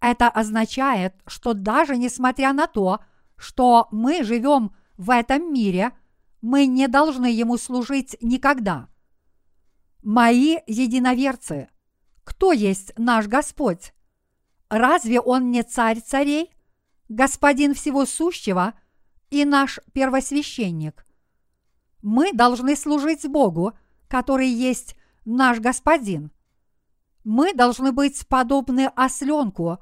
Это 0.00 0.28
означает, 0.28 1.14
что 1.26 1.54
даже 1.54 1.96
несмотря 1.96 2.52
на 2.52 2.66
то, 2.66 3.00
что 3.38 3.88
мы 3.90 4.22
живем 4.22 4.76
в 4.98 5.08
этом 5.08 5.50
мире, 5.50 5.92
мы 6.42 6.66
не 6.66 6.88
должны 6.88 7.24
ему 7.24 7.56
служить 7.56 8.18
никогда. 8.20 8.90
Мои 10.02 10.58
единоверцы, 10.66 11.70
кто 12.22 12.52
есть 12.52 12.92
наш 12.98 13.28
Господь? 13.28 13.94
Разве 14.72 15.20
Он 15.20 15.50
не 15.50 15.64
царь 15.64 16.00
царей, 16.00 16.50
господин 17.10 17.74
всего 17.74 18.06
сущего 18.06 18.72
и 19.28 19.44
наш 19.44 19.78
первосвященник? 19.92 21.04
Мы 22.00 22.32
должны 22.32 22.74
служить 22.74 23.28
Богу, 23.28 23.74
который 24.08 24.48
есть 24.48 24.96
наш 25.26 25.60
Господин. 25.60 26.32
Мы 27.22 27.52
должны 27.52 27.92
быть 27.92 28.26
подобны 28.26 28.90
осленку, 28.96 29.76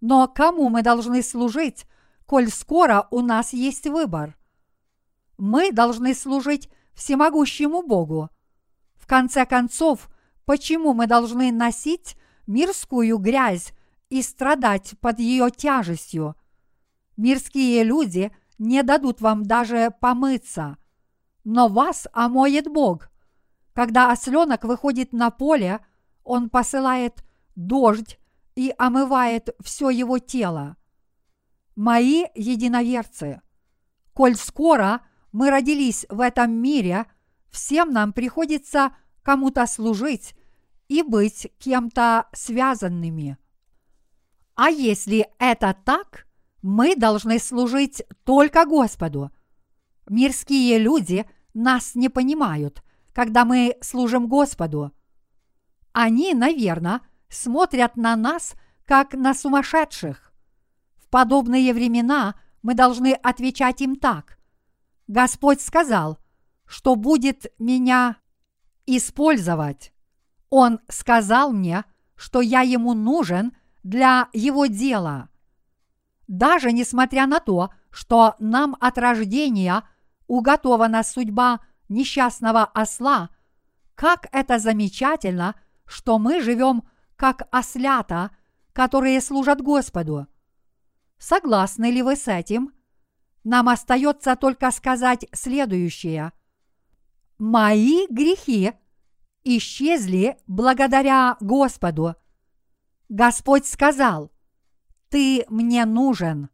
но 0.00 0.26
кому 0.28 0.70
мы 0.70 0.80
должны 0.80 1.22
служить, 1.22 1.84
коль 2.24 2.48
скоро 2.48 3.08
у 3.10 3.20
нас 3.20 3.52
есть 3.52 3.86
выбор? 3.86 4.38
Мы 5.36 5.72
должны 5.72 6.14
служить 6.14 6.70
всемогущему 6.94 7.82
Богу. 7.82 8.30
В 8.94 9.06
конце 9.06 9.44
концов, 9.44 10.08
почему 10.46 10.94
мы 10.94 11.06
должны 11.06 11.52
носить 11.52 12.16
мирскую 12.46 13.18
грязь 13.18 13.74
и 14.12 14.20
страдать 14.20 14.92
под 15.00 15.20
ее 15.20 15.50
тяжестью? 15.50 16.36
Мирские 17.16 17.82
люди 17.82 18.30
не 18.58 18.82
дадут 18.82 19.22
вам 19.22 19.44
даже 19.44 19.90
помыться, 20.02 20.76
но 21.44 21.68
вас 21.68 22.06
омоет 22.12 22.70
Бог. 22.70 23.08
Когда 23.72 24.12
осленок 24.12 24.64
выходит 24.64 25.14
на 25.14 25.30
поле, 25.30 25.80
он 26.24 26.50
посылает 26.50 27.24
дождь 27.56 28.18
и 28.54 28.74
омывает 28.76 29.56
все 29.64 29.88
его 29.88 30.18
тело. 30.18 30.76
Мои 31.74 32.26
единоверцы, 32.34 33.40
коль 34.12 34.36
скоро 34.36 35.00
мы 35.32 35.48
родились 35.48 36.04
в 36.10 36.20
этом 36.20 36.52
мире, 36.52 37.06
всем 37.50 37.94
нам 37.94 38.12
приходится 38.12 38.94
кому-то 39.22 39.66
служить 39.66 40.34
и 40.88 41.02
быть 41.02 41.50
кем-то 41.58 42.26
связанными. 42.34 43.38
А 44.54 44.68
если 44.68 45.28
это 45.38 45.76
так, 45.84 46.26
мы 46.62 46.96
должны 46.96 47.38
служить 47.38 48.02
только 48.24 48.66
Господу. 48.66 49.30
Мирские 50.08 50.78
люди 50.78 51.26
нас 51.54 51.94
не 51.94 52.08
понимают– 52.08 52.82
когда 53.12 53.44
мы 53.44 53.76
служим 53.80 54.26
Господу. 54.26 54.92
Они, 55.92 56.34
наверное, 56.34 57.00
смотрят 57.28 57.96
на 57.96 58.16
нас, 58.16 58.54
как 58.86 59.14
на 59.14 59.34
сумасшедших. 59.34 60.32
В 60.96 61.08
подобные 61.08 61.72
времена 61.74 62.34
мы 62.62 62.74
должны 62.74 63.12
отвечать 63.12 63.80
им 63.82 63.96
так. 63.96 64.38
Господь 65.06 65.60
сказал, 65.60 66.18
что 66.66 66.96
будет 66.96 67.52
меня 67.58 68.16
использовать. 68.86 69.92
Он 70.48 70.80
сказал 70.88 71.52
мне, 71.52 71.84
что 72.16 72.40
я 72.40 72.62
ему 72.62 72.94
нужен 72.94 73.52
для 73.82 74.28
его 74.32 74.66
дела. 74.66 75.28
Даже 76.28 76.72
несмотря 76.72 77.26
на 77.26 77.40
то, 77.40 77.70
что 77.90 78.36
нам 78.38 78.76
от 78.80 78.98
рождения 78.98 79.82
уготована 80.26 81.02
судьба– 81.02 81.60
несчастного 81.92 82.64
осла, 82.64 83.30
как 83.94 84.26
это 84.32 84.58
замечательно, 84.58 85.54
что 85.84 86.18
мы 86.18 86.40
живем 86.40 86.82
как 87.16 87.46
ослята, 87.52 88.30
которые 88.72 89.20
служат 89.20 89.60
Господу. 89.60 90.26
Согласны 91.18 91.90
ли 91.90 92.02
вы 92.02 92.16
с 92.16 92.26
этим? 92.26 92.72
Нам 93.44 93.68
остается 93.68 94.34
только 94.34 94.70
сказать 94.70 95.26
следующее. 95.32 96.32
Мои 97.38 98.06
грехи 98.08 98.72
исчезли 99.44 100.38
благодаря 100.46 101.36
Господу. 101.40 102.16
Господь 103.12 103.66
сказал, 103.66 104.32
ты 105.08 105.44
мне 105.48 105.84
нужен. 105.84 106.48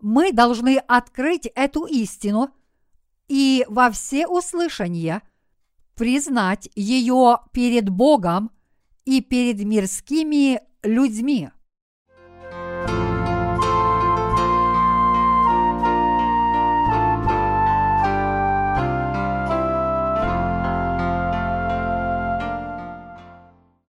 Мы 0.00 0.32
должны 0.32 0.78
открыть 0.78 1.46
эту 1.54 1.84
истину– 1.84 2.54
и 3.30 3.64
во 3.68 3.92
все 3.92 4.26
услышания 4.26 5.22
признать 5.94 6.68
ее 6.74 7.38
перед 7.52 7.88
Богом 7.88 8.50
и 9.04 9.20
перед 9.20 9.62
мирскими 9.64 10.60
людьми. 10.82 11.50